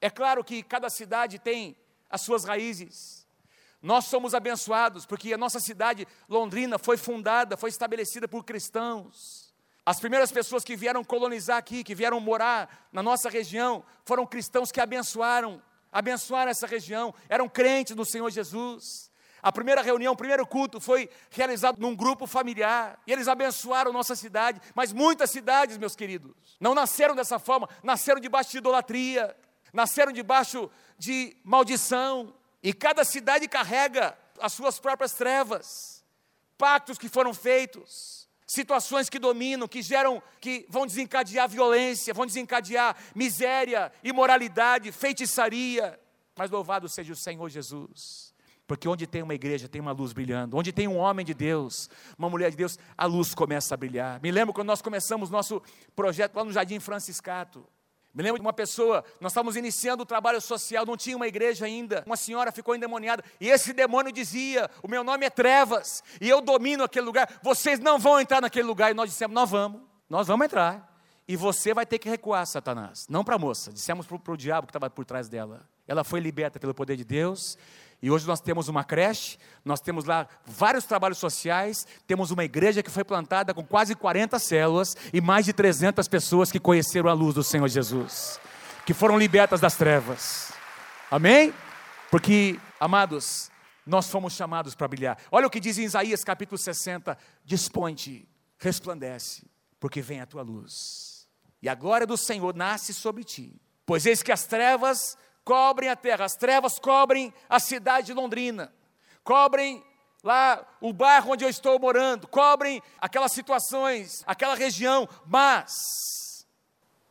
É 0.00 0.08
claro 0.08 0.44
que 0.44 0.62
cada 0.62 0.88
cidade 0.88 1.38
tem 1.38 1.76
as 2.08 2.22
suas 2.22 2.44
raízes. 2.44 3.26
Nós 3.82 4.06
somos 4.06 4.34
abençoados 4.34 5.06
porque 5.06 5.32
a 5.32 5.38
nossa 5.38 5.58
cidade, 5.58 6.06
Londrina, 6.28 6.78
foi 6.78 6.96
fundada, 6.96 7.56
foi 7.56 7.70
estabelecida 7.70 8.28
por 8.28 8.44
cristãos. 8.44 9.49
As 9.84 9.98
primeiras 9.98 10.30
pessoas 10.30 10.62
que 10.62 10.76
vieram 10.76 11.02
colonizar 11.02 11.56
aqui, 11.56 11.82
que 11.82 11.94
vieram 11.94 12.20
morar 12.20 12.88
na 12.92 13.02
nossa 13.02 13.30
região, 13.30 13.82
foram 14.04 14.26
cristãos 14.26 14.70
que 14.70 14.80
abençoaram, 14.80 15.62
abençoaram 15.90 16.50
essa 16.50 16.66
região, 16.66 17.14
eram 17.28 17.48
crentes 17.48 17.96
no 17.96 18.04
Senhor 18.04 18.30
Jesus. 18.30 19.10
A 19.42 19.50
primeira 19.50 19.80
reunião, 19.80 20.12
o 20.12 20.16
primeiro 20.16 20.46
culto 20.46 20.80
foi 20.80 21.08
realizado 21.30 21.80
num 21.80 21.96
grupo 21.96 22.26
familiar, 22.26 23.00
e 23.06 23.12
eles 23.12 23.26
abençoaram 23.26 23.92
nossa 23.92 24.14
cidade, 24.14 24.60
mas 24.74 24.92
muitas 24.92 25.30
cidades, 25.30 25.78
meus 25.78 25.96
queridos, 25.96 26.32
não 26.60 26.74
nasceram 26.74 27.14
dessa 27.14 27.38
forma, 27.38 27.68
nasceram 27.82 28.20
debaixo 28.20 28.50
de 28.50 28.58
idolatria, 28.58 29.34
nasceram 29.72 30.12
debaixo 30.12 30.70
de 30.98 31.34
maldição, 31.42 32.34
e 32.62 32.74
cada 32.74 33.02
cidade 33.02 33.48
carrega 33.48 34.16
as 34.38 34.52
suas 34.52 34.78
próprias 34.78 35.12
trevas, 35.12 36.04
pactos 36.58 36.98
que 36.98 37.08
foram 37.08 37.32
feitos, 37.32 38.28
situações 38.50 39.08
que 39.08 39.20
dominam, 39.20 39.68
que 39.68 39.80
geram, 39.80 40.20
que 40.40 40.66
vão 40.68 40.84
desencadear 40.84 41.48
violência, 41.48 42.12
vão 42.12 42.26
desencadear 42.26 42.96
miséria, 43.14 43.92
imoralidade, 44.02 44.90
feitiçaria. 44.90 45.98
Mas 46.36 46.50
louvado 46.50 46.88
seja 46.88 47.12
o 47.12 47.16
Senhor 47.16 47.48
Jesus. 47.48 48.34
Porque 48.66 48.88
onde 48.88 49.06
tem 49.06 49.22
uma 49.22 49.34
igreja, 49.34 49.68
tem 49.68 49.80
uma 49.80 49.92
luz 49.92 50.12
brilhando. 50.12 50.56
Onde 50.56 50.72
tem 50.72 50.88
um 50.88 50.96
homem 50.96 51.24
de 51.24 51.32
Deus, 51.32 51.88
uma 52.18 52.28
mulher 52.28 52.50
de 52.50 52.56
Deus, 52.56 52.76
a 52.98 53.06
luz 53.06 53.36
começa 53.36 53.74
a 53.74 53.76
brilhar. 53.76 54.20
Me 54.20 54.32
lembro 54.32 54.52
quando 54.52 54.66
nós 54.66 54.82
começamos 54.82 55.30
nosso 55.30 55.62
projeto 55.94 56.34
lá 56.34 56.44
no 56.44 56.50
Jardim 56.50 56.80
Franciscato. 56.80 57.64
Me 58.12 58.22
lembro 58.22 58.38
de 58.38 58.44
uma 58.44 58.52
pessoa, 58.52 59.04
nós 59.20 59.30
estávamos 59.30 59.56
iniciando 59.56 60.02
o 60.02 60.06
trabalho 60.06 60.40
social, 60.40 60.84
não 60.84 60.96
tinha 60.96 61.16
uma 61.16 61.28
igreja 61.28 61.64
ainda. 61.64 62.02
Uma 62.04 62.16
senhora 62.16 62.50
ficou 62.50 62.74
endemoniada 62.74 63.24
e 63.40 63.48
esse 63.48 63.72
demônio 63.72 64.10
dizia: 64.12 64.68
O 64.82 64.88
meu 64.88 65.04
nome 65.04 65.24
é 65.24 65.30
Trevas 65.30 66.02
e 66.20 66.28
eu 66.28 66.40
domino 66.40 66.82
aquele 66.82 67.06
lugar. 67.06 67.38
Vocês 67.42 67.78
não 67.78 67.98
vão 67.98 68.20
entrar 68.20 68.40
naquele 68.40 68.66
lugar. 68.66 68.90
E 68.90 68.94
nós 68.94 69.10
dissemos: 69.10 69.34
Nós 69.34 69.48
vamos, 69.48 69.80
nós 70.08 70.26
vamos 70.26 70.44
entrar. 70.44 70.88
E 71.28 71.36
você 71.36 71.72
vai 71.72 71.86
ter 71.86 72.00
que 72.00 72.08
recuar, 72.08 72.44
Satanás. 72.44 73.06
Não 73.08 73.22
para 73.22 73.36
a 73.36 73.38
moça, 73.38 73.72
dissemos 73.72 74.04
para 74.04 74.32
o 74.32 74.36
diabo 74.36 74.66
que 74.66 74.70
estava 74.70 74.90
por 74.90 75.04
trás 75.04 75.28
dela. 75.28 75.68
Ela 75.86 76.02
foi 76.02 76.18
liberta 76.18 76.58
pelo 76.58 76.74
poder 76.74 76.96
de 76.96 77.04
Deus 77.04 77.56
e 78.02 78.10
hoje 78.10 78.26
nós 78.26 78.40
temos 78.40 78.68
uma 78.68 78.82
creche, 78.82 79.36
nós 79.64 79.80
temos 79.80 80.04
lá 80.06 80.26
vários 80.46 80.84
trabalhos 80.84 81.18
sociais, 81.18 81.86
temos 82.06 82.30
uma 82.30 82.44
igreja 82.44 82.82
que 82.82 82.90
foi 82.90 83.04
plantada 83.04 83.52
com 83.52 83.64
quase 83.64 83.94
40 83.94 84.38
células 84.38 84.96
e 85.12 85.20
mais 85.20 85.44
de 85.44 85.52
300 85.52 86.08
pessoas 86.08 86.50
que 86.50 86.58
conheceram 86.58 87.10
a 87.10 87.12
luz 87.12 87.34
do 87.34 87.44
Senhor 87.44 87.68
Jesus, 87.68 88.40
que 88.86 88.94
foram 88.94 89.18
libertas 89.18 89.60
das 89.60 89.76
trevas. 89.76 90.52
Amém? 91.10 91.52
Porque, 92.10 92.58
amados, 92.78 93.50
nós 93.86 94.08
fomos 94.08 94.32
chamados 94.32 94.74
para 94.74 94.88
brilhar. 94.88 95.18
Olha 95.30 95.46
o 95.46 95.50
que 95.50 95.60
diz 95.60 95.76
em 95.76 95.84
Isaías 95.84 96.24
capítulo 96.24 96.56
60: 96.56 97.18
Dispõe-te, 97.44 98.26
resplandece, 98.58 99.44
porque 99.78 100.00
vem 100.00 100.20
a 100.20 100.26
tua 100.26 100.42
luz, 100.42 101.28
e 101.60 101.68
a 101.68 101.74
glória 101.74 102.06
do 102.06 102.16
Senhor 102.16 102.54
nasce 102.54 102.94
sobre 102.94 103.24
ti. 103.24 103.60
Pois 103.84 104.06
eis 104.06 104.22
que 104.22 104.32
as 104.32 104.46
trevas 104.46 105.18
cobrem 105.50 105.88
a 105.88 105.96
terra, 105.96 106.24
as 106.24 106.36
trevas 106.36 106.78
cobrem 106.78 107.34
a 107.48 107.58
cidade 107.58 108.06
de 108.06 108.12
Londrina, 108.12 108.72
cobrem 109.24 109.84
lá 110.22 110.64
o 110.80 110.92
bairro 110.92 111.32
onde 111.32 111.44
eu 111.44 111.48
estou 111.48 111.76
morando, 111.76 112.28
cobrem 112.28 112.80
aquelas 113.00 113.32
situações, 113.32 114.22
aquela 114.24 114.54
região, 114.54 115.08
mas, 115.26 116.46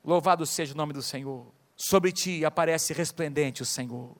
louvado 0.01 0.45
seja 0.45 0.73
o 0.73 0.77
nome 0.77 0.93
do 0.93 1.01
Senhor, 1.01 1.51
sobre 1.75 2.13
ti 2.13 2.45
aparece 2.45 2.93
resplendente 2.93 3.61
o 3.61 3.65
Senhor, 3.65 4.15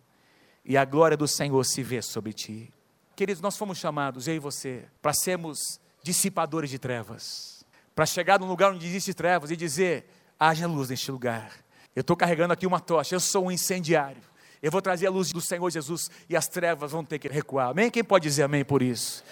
e 0.66 0.76
a 0.76 0.84
glória 0.84 1.16
do 1.16 1.26
Senhor 1.26 1.64
se 1.64 1.82
vê 1.82 2.02
sobre 2.02 2.34
ti. 2.34 2.74
Queridos, 3.16 3.42
nós 3.42 3.56
fomos 3.56 3.78
chamados, 3.78 4.28
eu 4.28 4.36
e 4.36 4.40
você, 4.40 4.84
para 5.02 5.14
sermos 5.14 5.80
dissipadores 6.04 6.70
de 6.70 6.78
trevas, 6.78 7.64
para 7.96 8.06
chegar 8.06 8.38
num 8.38 8.48
lugar 8.48 8.74
onde 8.74 8.86
existe 8.86 9.14
trevas 9.14 9.50
e 9.50 9.56
dizer: 9.56 10.10
haja 10.38 10.68
luz 10.68 10.90
neste 10.90 11.10
lugar 11.10 11.69
eu 11.96 12.02
estou 12.02 12.16
carregando 12.16 12.54
aqui 12.54 12.68
uma 12.68 12.80
tocha, 12.80 13.16
eu 13.16 13.20
sou 13.20 13.48
um 13.48 13.52
incendiário. 13.52 14.22
Eu 14.62 14.72
vou 14.72 14.82
trazer 14.82 15.08
a 15.08 15.12
luz 15.12 15.32
do 15.32 15.40
Senhor 15.40 15.70
Jesus 15.70 16.10
e 16.30 16.36
as 16.36 16.48
trevas 16.48 16.92
vão 16.92 17.04
ter 17.04 17.18
que 17.18 17.28
recuar. 17.28 17.70
Amém? 17.70 17.90
Quem 17.90 18.04
pode 18.04 18.24
dizer 18.24 18.44
amém 18.44 18.66
por 18.66 18.82
isso? 18.82 19.24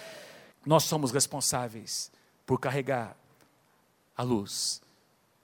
Nós 0.64 0.84
somos 0.84 1.12
responsáveis 1.12 2.10
por 2.46 2.58
carregar 2.58 3.16
a 4.16 4.22
luz 4.22 4.80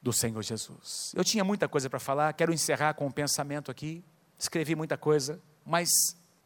do 0.03 0.13
Senhor 0.13 0.43
Jesus. 0.43 1.13
Eu 1.15 1.25
tinha 1.25 1.45
muita 1.45 1.69
coisa 1.69 1.89
para 1.89 2.01
falar, 2.01 2.33
quero 2.33 2.53
encerrar 2.53 2.95
com 2.95 3.07
um 3.07 3.11
pensamento 3.11 3.71
aqui. 3.71 4.03
Escrevi 4.39 4.75
muita 4.75 4.97
coisa, 4.97 5.41
mas 5.65 5.89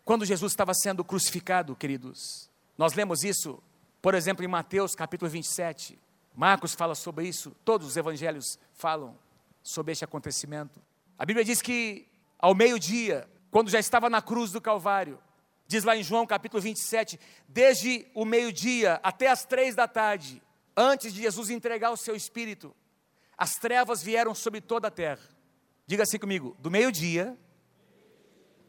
quando 0.04 0.24
Jesus 0.24 0.52
estava 0.52 0.74
sendo 0.74 1.02
crucificado, 1.02 1.74
queridos, 1.74 2.48
nós 2.76 2.94
lemos 2.94 3.24
isso, 3.24 3.62
por 4.00 4.14
exemplo, 4.14 4.44
em 4.44 4.48
Mateus 4.48 4.94
capítulo 4.94 5.30
27. 5.30 5.98
Marcos 6.36 6.74
fala 6.74 6.94
sobre 6.94 7.26
isso, 7.26 7.50
todos 7.64 7.86
os 7.86 7.96
evangelhos 7.96 8.58
falam 8.74 9.16
sobre 9.68 9.92
este 9.92 10.02
acontecimento. 10.02 10.80
A 11.18 11.26
Bíblia 11.26 11.44
diz 11.44 11.60
que 11.60 12.08
ao 12.38 12.54
meio-dia, 12.54 13.28
quando 13.50 13.68
já 13.68 13.78
estava 13.78 14.08
na 14.08 14.22
cruz 14.22 14.50
do 14.50 14.62
Calvário, 14.62 15.18
diz 15.66 15.84
lá 15.84 15.94
em 15.94 16.02
João 16.02 16.26
capítulo 16.26 16.62
27, 16.62 17.20
desde 17.46 18.06
o 18.14 18.24
meio-dia 18.24 18.98
até 19.02 19.28
as 19.28 19.44
três 19.44 19.74
da 19.74 19.86
tarde, 19.86 20.42
antes 20.74 21.12
de 21.12 21.20
Jesus 21.20 21.50
entregar 21.50 21.90
o 21.90 21.98
seu 21.98 22.16
espírito, 22.16 22.74
as 23.36 23.56
trevas 23.56 24.02
vieram 24.02 24.34
sobre 24.34 24.62
toda 24.62 24.88
a 24.88 24.90
terra. 24.90 25.28
Diga 25.86 26.04
assim 26.04 26.18
comigo: 26.18 26.56
do 26.60 26.70
meio-dia 26.70 27.36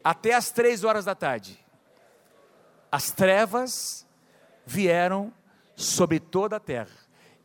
até 0.04 0.34
as 0.34 0.50
três 0.50 0.84
horas 0.84 1.06
da 1.06 1.14
tarde, 1.14 1.58
as 2.92 3.10
trevas 3.10 4.06
vieram 4.66 5.32
sobre 5.74 6.20
toda 6.20 6.56
a 6.56 6.60
terra. 6.60 6.94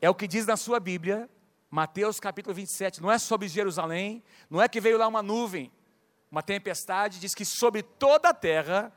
É 0.01 0.09
o 0.09 0.15
que 0.15 0.27
diz 0.27 0.45
na 0.45 0.57
sua 0.57 0.77
Bíblia, 0.77 1.29
Mateus 1.75 2.21
capítulo 2.21 2.55
27, 2.55 3.01
não 3.01 3.11
é 3.11 3.19
sobre 3.19 3.49
Jerusalém, 3.49 4.23
não 4.49 4.61
é 4.61 4.69
que 4.69 4.79
veio 4.79 4.97
lá 4.97 5.09
uma 5.09 5.21
nuvem, 5.21 5.69
uma 6.31 6.41
tempestade, 6.41 7.19
diz 7.19 7.35
que 7.35 7.43
sobre 7.43 7.83
toda 7.83 8.29
a 8.29 8.33
terra 8.33 8.93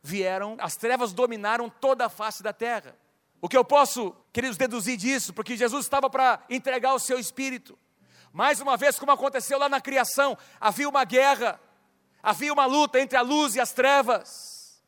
vieram, 0.00 0.56
as 0.60 0.76
trevas 0.76 1.12
dominaram 1.12 1.68
toda 1.68 2.06
a 2.06 2.08
face 2.08 2.40
da 2.40 2.52
terra. 2.52 2.96
O 3.40 3.48
que 3.48 3.56
eu 3.56 3.64
posso, 3.64 4.14
queridos, 4.32 4.56
deduzir 4.56 4.96
disso, 4.96 5.34
porque 5.34 5.56
Jesus 5.56 5.84
estava 5.84 6.08
para 6.08 6.40
entregar 6.48 6.94
o 6.94 7.00
seu 7.00 7.18
espírito. 7.18 7.76
Mais 8.32 8.60
uma 8.60 8.76
vez, 8.76 8.96
como 8.96 9.10
aconteceu 9.10 9.58
lá 9.58 9.68
na 9.68 9.80
criação, 9.80 10.38
havia 10.60 10.88
uma 10.88 11.02
guerra, 11.02 11.60
havia 12.22 12.52
uma 12.52 12.64
luta 12.64 13.00
entre 13.00 13.18
a 13.18 13.22
luz 13.22 13.56
e 13.56 13.60
as 13.60 13.72
trevas. 13.72 14.80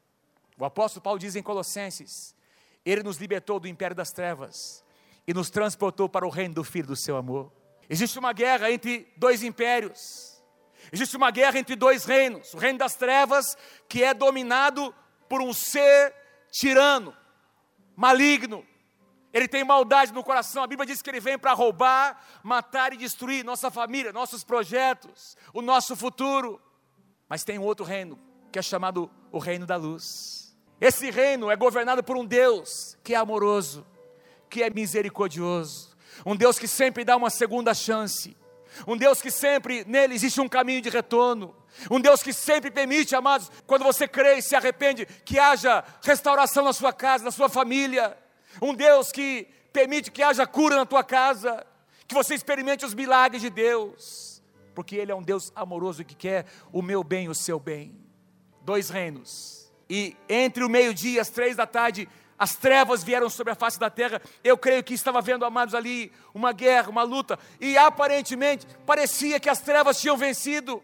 O 0.56 0.64
apóstolo 0.64 1.02
Paulo 1.02 1.18
diz 1.18 1.34
em 1.34 1.42
Colossenses: 1.42 2.36
Ele 2.84 3.02
nos 3.02 3.16
libertou 3.16 3.58
do 3.58 3.66
império 3.66 3.96
das 3.96 4.12
trevas 4.12 4.81
e 5.26 5.34
nos 5.34 5.50
transportou 5.50 6.08
para 6.08 6.26
o 6.26 6.30
reino 6.30 6.54
do 6.54 6.64
Filho 6.64 6.88
do 6.88 6.96
seu 6.96 7.16
amor. 7.16 7.52
Existe 7.88 8.18
uma 8.18 8.32
guerra 8.32 8.70
entre 8.70 9.12
dois 9.16 9.42
impérios, 9.42 10.42
existe 10.92 11.16
uma 11.16 11.30
guerra 11.30 11.58
entre 11.58 11.76
dois 11.76 12.04
reinos: 12.04 12.54
o 12.54 12.58
reino 12.58 12.78
das 12.78 12.94
trevas, 12.94 13.56
que 13.88 14.02
é 14.02 14.14
dominado 14.14 14.94
por 15.28 15.40
um 15.40 15.52
ser 15.52 16.14
tirano, 16.50 17.16
maligno, 17.96 18.66
ele 19.32 19.48
tem 19.48 19.64
maldade 19.64 20.12
no 20.12 20.22
coração. 20.22 20.62
A 20.62 20.66
Bíblia 20.66 20.86
diz 20.86 21.00
que 21.00 21.08
ele 21.08 21.20
vem 21.20 21.38
para 21.38 21.52
roubar, 21.52 22.22
matar 22.42 22.92
e 22.92 22.96
destruir 22.96 23.44
nossa 23.44 23.70
família, 23.70 24.12
nossos 24.12 24.44
projetos, 24.44 25.36
o 25.54 25.62
nosso 25.62 25.96
futuro. 25.96 26.60
Mas 27.28 27.42
tem 27.42 27.58
um 27.58 27.62
outro 27.62 27.84
reino, 27.84 28.18
que 28.52 28.58
é 28.58 28.62
chamado 28.62 29.10
o 29.30 29.38
reino 29.38 29.64
da 29.64 29.76
luz. 29.76 30.54
Esse 30.78 31.10
reino 31.10 31.50
é 31.50 31.56
governado 31.56 32.02
por 32.02 32.16
um 32.16 32.26
Deus 32.26 32.98
que 33.02 33.14
é 33.14 33.16
amoroso, 33.16 33.86
que 34.52 34.62
é 34.62 34.68
misericordioso, 34.68 35.96
um 36.26 36.36
Deus 36.36 36.58
que 36.58 36.68
sempre 36.68 37.06
dá 37.06 37.16
uma 37.16 37.30
segunda 37.30 37.72
chance, 37.72 38.36
um 38.86 38.98
Deus 38.98 39.22
que 39.22 39.30
sempre 39.30 39.82
nele 39.86 40.14
existe 40.14 40.42
um 40.42 40.48
caminho 40.48 40.82
de 40.82 40.90
retorno, 40.90 41.56
um 41.90 41.98
Deus 41.98 42.22
que 42.22 42.34
sempre 42.34 42.70
permite, 42.70 43.16
amados, 43.16 43.50
quando 43.66 43.82
você 43.82 44.06
crê 44.06 44.34
e 44.36 44.42
se 44.42 44.54
arrepende, 44.54 45.06
que 45.24 45.38
haja 45.38 45.82
restauração 46.02 46.64
na 46.64 46.74
sua 46.74 46.92
casa, 46.92 47.24
na 47.24 47.30
sua 47.30 47.48
família, 47.48 48.14
um 48.60 48.74
Deus 48.74 49.10
que 49.10 49.48
permite 49.72 50.10
que 50.10 50.22
haja 50.22 50.46
cura 50.46 50.76
na 50.76 50.84
tua 50.84 51.02
casa, 51.02 51.66
que 52.06 52.14
você 52.14 52.34
experimente 52.34 52.84
os 52.84 52.92
milagres 52.92 53.40
de 53.40 53.48
Deus, 53.48 54.42
porque 54.74 54.96
Ele 54.96 55.12
é 55.12 55.14
um 55.14 55.22
Deus 55.22 55.50
amoroso 55.56 56.04
que 56.04 56.14
quer 56.14 56.44
o 56.70 56.82
meu 56.82 57.02
bem, 57.02 57.26
o 57.26 57.34
seu 57.34 57.58
bem. 57.58 57.98
Dois 58.60 58.90
reinos, 58.90 59.72
e 59.88 60.14
entre 60.28 60.62
o 60.62 60.68
meio-dia 60.68 61.16
e 61.16 61.20
as 61.20 61.30
três 61.30 61.56
da 61.56 61.66
tarde, 61.66 62.06
as 62.42 62.56
trevas 62.56 63.04
vieram 63.04 63.30
sobre 63.30 63.52
a 63.52 63.54
face 63.54 63.78
da 63.78 63.88
terra. 63.88 64.20
Eu 64.42 64.58
creio 64.58 64.82
que 64.82 64.94
estava 64.94 65.22
vendo, 65.22 65.44
amados, 65.44 65.76
ali 65.76 66.10
uma 66.34 66.52
guerra, 66.52 66.90
uma 66.90 67.04
luta, 67.04 67.38
e 67.60 67.78
aparentemente 67.78 68.66
parecia 68.84 69.38
que 69.38 69.48
as 69.48 69.60
trevas 69.60 70.00
tinham 70.00 70.16
vencido, 70.16 70.82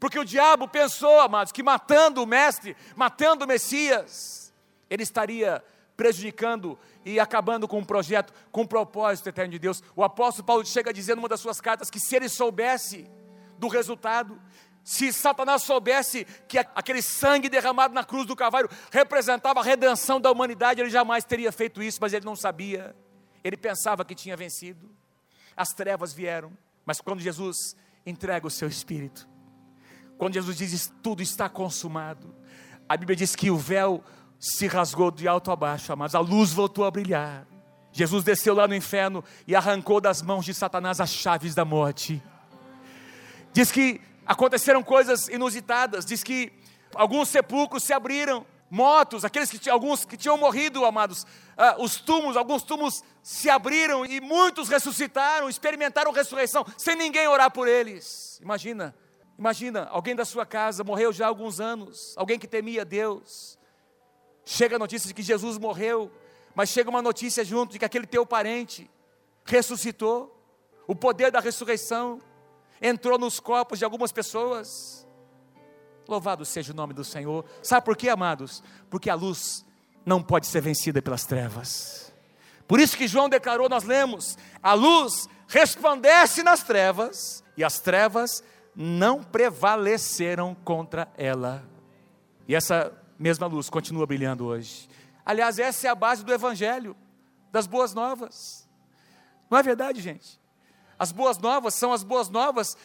porque 0.00 0.18
o 0.18 0.24
diabo 0.24 0.66
pensou, 0.66 1.20
amados, 1.20 1.52
que 1.52 1.62
matando 1.62 2.20
o 2.20 2.26
Mestre, 2.26 2.76
matando 2.96 3.44
o 3.44 3.48
Messias, 3.48 4.52
ele 4.90 5.04
estaria 5.04 5.62
prejudicando 5.96 6.76
e 7.04 7.20
acabando 7.20 7.68
com 7.68 7.78
um 7.78 7.84
projeto, 7.84 8.34
com 8.50 8.62
um 8.62 8.66
propósito 8.66 9.28
eterno 9.28 9.52
de 9.52 9.60
Deus. 9.60 9.84
O 9.94 10.02
apóstolo 10.02 10.44
Paulo 10.44 10.66
chega 10.66 10.92
dizer 10.92 11.14
numa 11.14 11.28
das 11.28 11.38
suas 11.38 11.60
cartas 11.60 11.90
que 11.90 12.00
se 12.00 12.16
ele 12.16 12.28
soubesse 12.28 13.08
do 13.56 13.68
resultado, 13.68 14.36
se 14.84 15.12
Satanás 15.12 15.62
soubesse 15.62 16.24
que 16.48 16.58
aquele 16.58 17.02
sangue 17.02 17.48
derramado 17.48 17.94
na 17.94 18.02
cruz 18.02 18.26
do 18.26 18.34
Calvário 18.34 18.68
representava 18.90 19.60
a 19.60 19.62
redenção 19.62 20.20
da 20.20 20.30
humanidade, 20.30 20.80
ele 20.80 20.90
jamais 20.90 21.24
teria 21.24 21.52
feito 21.52 21.82
isso, 21.82 21.98
mas 22.00 22.12
ele 22.12 22.24
não 22.24 22.34
sabia. 22.34 22.94
Ele 23.44 23.56
pensava 23.56 24.04
que 24.04 24.14
tinha 24.14 24.36
vencido. 24.36 24.90
As 25.56 25.68
trevas 25.68 26.12
vieram, 26.12 26.52
mas 26.84 27.00
quando 27.00 27.20
Jesus 27.20 27.76
entrega 28.04 28.46
o 28.46 28.50
seu 28.50 28.68
espírito, 28.68 29.28
quando 30.18 30.34
Jesus 30.34 30.56
diz 30.56 30.92
tudo 31.02 31.22
está 31.22 31.48
consumado, 31.48 32.34
a 32.88 32.96
Bíblia 32.96 33.16
diz 33.16 33.36
que 33.36 33.50
o 33.50 33.56
véu 33.56 34.02
se 34.40 34.66
rasgou 34.66 35.10
de 35.10 35.28
alto 35.28 35.50
a 35.52 35.56
baixo, 35.56 35.96
mas 35.96 36.14
a 36.14 36.20
luz 36.20 36.52
voltou 36.52 36.84
a 36.84 36.90
brilhar. 36.90 37.46
Jesus 37.92 38.24
desceu 38.24 38.54
lá 38.54 38.66
no 38.66 38.74
inferno 38.74 39.22
e 39.46 39.54
arrancou 39.54 40.00
das 40.00 40.22
mãos 40.22 40.44
de 40.44 40.54
Satanás 40.54 41.00
as 41.00 41.10
chaves 41.10 41.54
da 41.54 41.64
morte. 41.64 42.22
Diz 43.52 43.70
que 43.70 44.00
aconteceram 44.26 44.82
coisas 44.82 45.28
inusitadas, 45.28 46.04
diz 46.04 46.22
que 46.22 46.52
alguns 46.94 47.28
sepulcros 47.28 47.82
se 47.82 47.92
abriram, 47.92 48.46
mortos, 48.70 49.24
aqueles 49.24 49.50
que 49.50 49.68
alguns 49.68 50.04
que 50.04 50.16
tinham 50.16 50.38
morrido, 50.38 50.84
amados, 50.84 51.26
ah, 51.56 51.76
os 51.78 51.96
túmulos, 51.96 52.36
alguns 52.36 52.62
túmulos 52.62 53.04
se 53.22 53.50
abriram 53.50 54.04
e 54.06 54.20
muitos 54.20 54.68
ressuscitaram, 54.68 55.48
experimentaram 55.48 56.10
ressurreição, 56.12 56.64
sem 56.78 56.96
ninguém 56.96 57.28
orar 57.28 57.50
por 57.50 57.68
eles. 57.68 58.38
Imagina, 58.40 58.94
imagina, 59.38 59.88
alguém 59.90 60.16
da 60.16 60.24
sua 60.24 60.46
casa 60.46 60.82
morreu 60.82 61.12
já 61.12 61.26
há 61.26 61.28
alguns 61.28 61.60
anos, 61.60 62.14
alguém 62.16 62.38
que 62.38 62.46
temia 62.46 62.84
Deus, 62.84 63.58
Chega 64.44 64.76
a 64.76 64.78
notícia 64.78 65.06
de 65.06 65.14
que 65.14 65.22
Jesus 65.22 65.56
morreu, 65.56 66.10
mas 66.54 66.68
chega 66.68 66.90
uma 66.90 67.00
notícia 67.00 67.44
junto 67.44 67.72
de 67.72 67.78
que 67.78 67.84
aquele 67.84 68.06
teu 68.06 68.26
parente 68.26 68.90
ressuscitou. 69.44 70.38
O 70.86 70.96
poder 70.96 71.30
da 71.30 71.38
ressurreição 71.38 72.20
entrou 72.82 73.16
nos 73.18 73.38
corpos 73.38 73.78
de 73.78 73.84
algumas 73.84 74.10
pessoas. 74.10 75.06
Louvado 76.08 76.44
seja 76.44 76.72
o 76.72 76.76
nome 76.76 76.92
do 76.92 77.04
Senhor. 77.04 77.44
Sabe 77.62 77.84
por 77.84 77.96
quê, 77.96 78.08
amados? 78.08 78.62
Porque 78.90 79.08
a 79.08 79.14
luz 79.14 79.64
não 80.04 80.20
pode 80.20 80.48
ser 80.48 80.60
vencida 80.60 81.00
pelas 81.00 81.24
trevas. 81.24 82.12
Por 82.66 82.80
isso 82.80 82.96
que 82.96 83.06
João 83.06 83.28
declarou, 83.28 83.68
nós 83.68 83.84
lemos: 83.84 84.36
a 84.60 84.74
luz 84.74 85.28
resplandece 85.46 86.42
nas 86.42 86.62
trevas, 86.64 87.44
e 87.56 87.62
as 87.62 87.78
trevas 87.78 88.42
não 88.74 89.22
prevaleceram 89.22 90.54
contra 90.54 91.08
ela. 91.16 91.64
E 92.48 92.54
essa 92.54 92.92
mesma 93.18 93.46
luz 93.46 93.70
continua 93.70 94.06
brilhando 94.06 94.46
hoje. 94.46 94.88
Aliás, 95.24 95.58
essa 95.58 95.86
é 95.86 95.90
a 95.90 95.94
base 95.94 96.24
do 96.24 96.32
Evangelho, 96.32 96.96
das 97.52 97.66
boas 97.66 97.94
novas. 97.94 98.68
Não 99.48 99.58
é 99.58 99.62
verdade, 99.62 100.00
gente? 100.00 100.41
As 101.02 101.10
boas 101.10 101.36
novas 101.36 101.74
são 101.74 101.92
as 101.92 102.04
boas 102.04 102.28
novas 102.28 102.76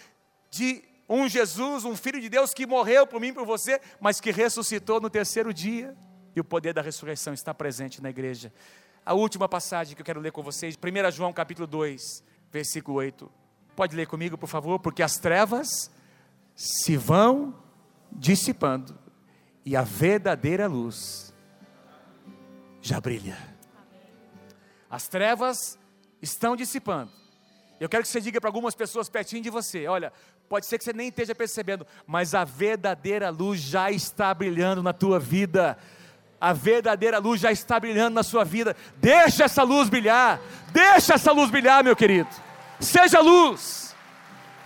de 0.50 0.84
um 1.08 1.30
Jesus, 1.30 1.86
um 1.86 1.96
Filho 1.96 2.20
de 2.20 2.28
Deus 2.28 2.52
que 2.52 2.66
morreu 2.66 3.06
por 3.06 3.22
mim 3.22 3.28
e 3.28 3.34
por 3.34 3.46
você, 3.46 3.80
mas 4.00 4.20
que 4.20 4.32
ressuscitou 4.32 5.00
no 5.00 5.08
terceiro 5.08 5.54
dia. 5.54 5.96
E 6.36 6.40
o 6.40 6.44
poder 6.44 6.74
da 6.74 6.82
ressurreição 6.82 7.32
está 7.32 7.54
presente 7.54 8.02
na 8.02 8.10
igreja. 8.10 8.52
A 9.06 9.14
última 9.14 9.48
passagem 9.48 9.96
que 9.96 10.02
eu 10.02 10.06
quero 10.06 10.20
ler 10.20 10.32
com 10.32 10.42
vocês, 10.42 10.76
1 10.76 11.12
João 11.12 11.32
capítulo 11.32 11.68
2, 11.68 12.24
versículo 12.52 12.98
8. 12.98 13.32
Pode 13.76 13.96
ler 13.96 14.08
comigo, 14.08 14.36
por 14.36 14.50
favor? 14.50 14.80
Porque 14.80 15.04
as 15.04 15.18
trevas 15.18 15.92
se 16.56 16.98
vão 16.98 17.54
dissipando 18.12 18.98
e 19.64 19.76
a 19.76 19.84
verdadeira 19.84 20.66
luz 20.66 21.32
já 22.82 23.00
brilha. 23.00 23.38
As 24.90 25.08
trevas 25.08 25.78
estão 26.20 26.56
dissipando. 26.56 27.27
Eu 27.80 27.88
quero 27.88 28.04
que 28.04 28.10
você 28.10 28.20
diga 28.20 28.42
para 28.42 28.50
algumas 28.50 28.74
pessoas 28.74 29.10
pertinho 29.10 29.42
de 29.42 29.50
você: 29.50 29.88
olha, 29.88 30.12
pode 30.50 30.66
ser 30.66 30.78
que 30.78 30.84
você 30.84 30.94
nem 30.94 31.10
esteja 31.10 31.36
percebendo, 31.36 31.86
mas 32.06 32.34
a 32.34 32.44
verdadeira 32.44 33.30
luz 33.30 33.60
já 33.60 33.92
está 33.92 34.34
brilhando 34.34 34.82
na 34.82 34.94
tua 34.94 35.20
vida. 35.20 35.78
A 36.40 36.54
verdadeira 36.54 37.18
luz 37.18 37.42
já 37.42 37.52
está 37.52 37.80
brilhando 37.80 38.14
na 38.14 38.24
sua 38.24 38.44
vida. 38.44 38.76
Deixa 38.98 39.46
essa 39.46 39.64
luz 39.64 39.90
brilhar. 39.90 40.40
Deixa 40.72 41.16
essa 41.16 41.32
luz 41.32 41.50
brilhar, 41.50 41.84
meu 41.84 41.96
querido. 41.96 42.30
Seja 42.80 43.20
luz. 43.20 43.96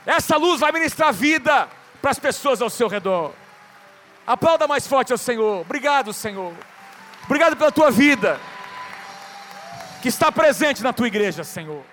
Essa 0.05 0.35
luz 0.35 0.59
vai 0.59 0.71
ministrar 0.71 1.13
vida 1.13 1.69
para 2.01 2.11
as 2.11 2.19
pessoas 2.19 2.61
ao 2.61 2.69
seu 2.69 2.87
redor. 2.89 3.33
Aplauda 4.27 4.67
mais 4.67 4.85
forte 4.85 5.11
ao 5.11 5.17
Senhor. 5.17 5.61
Obrigado, 5.61 6.11
Senhor. 6.11 6.53
Obrigado 7.23 7.55
pela 7.55 7.71
tua 7.71 7.89
vida 7.89 8.39
que 10.01 10.09
está 10.09 10.31
presente 10.31 10.83
na 10.83 10.91
tua 10.91 11.07
igreja, 11.07 11.43
Senhor. 11.43 11.83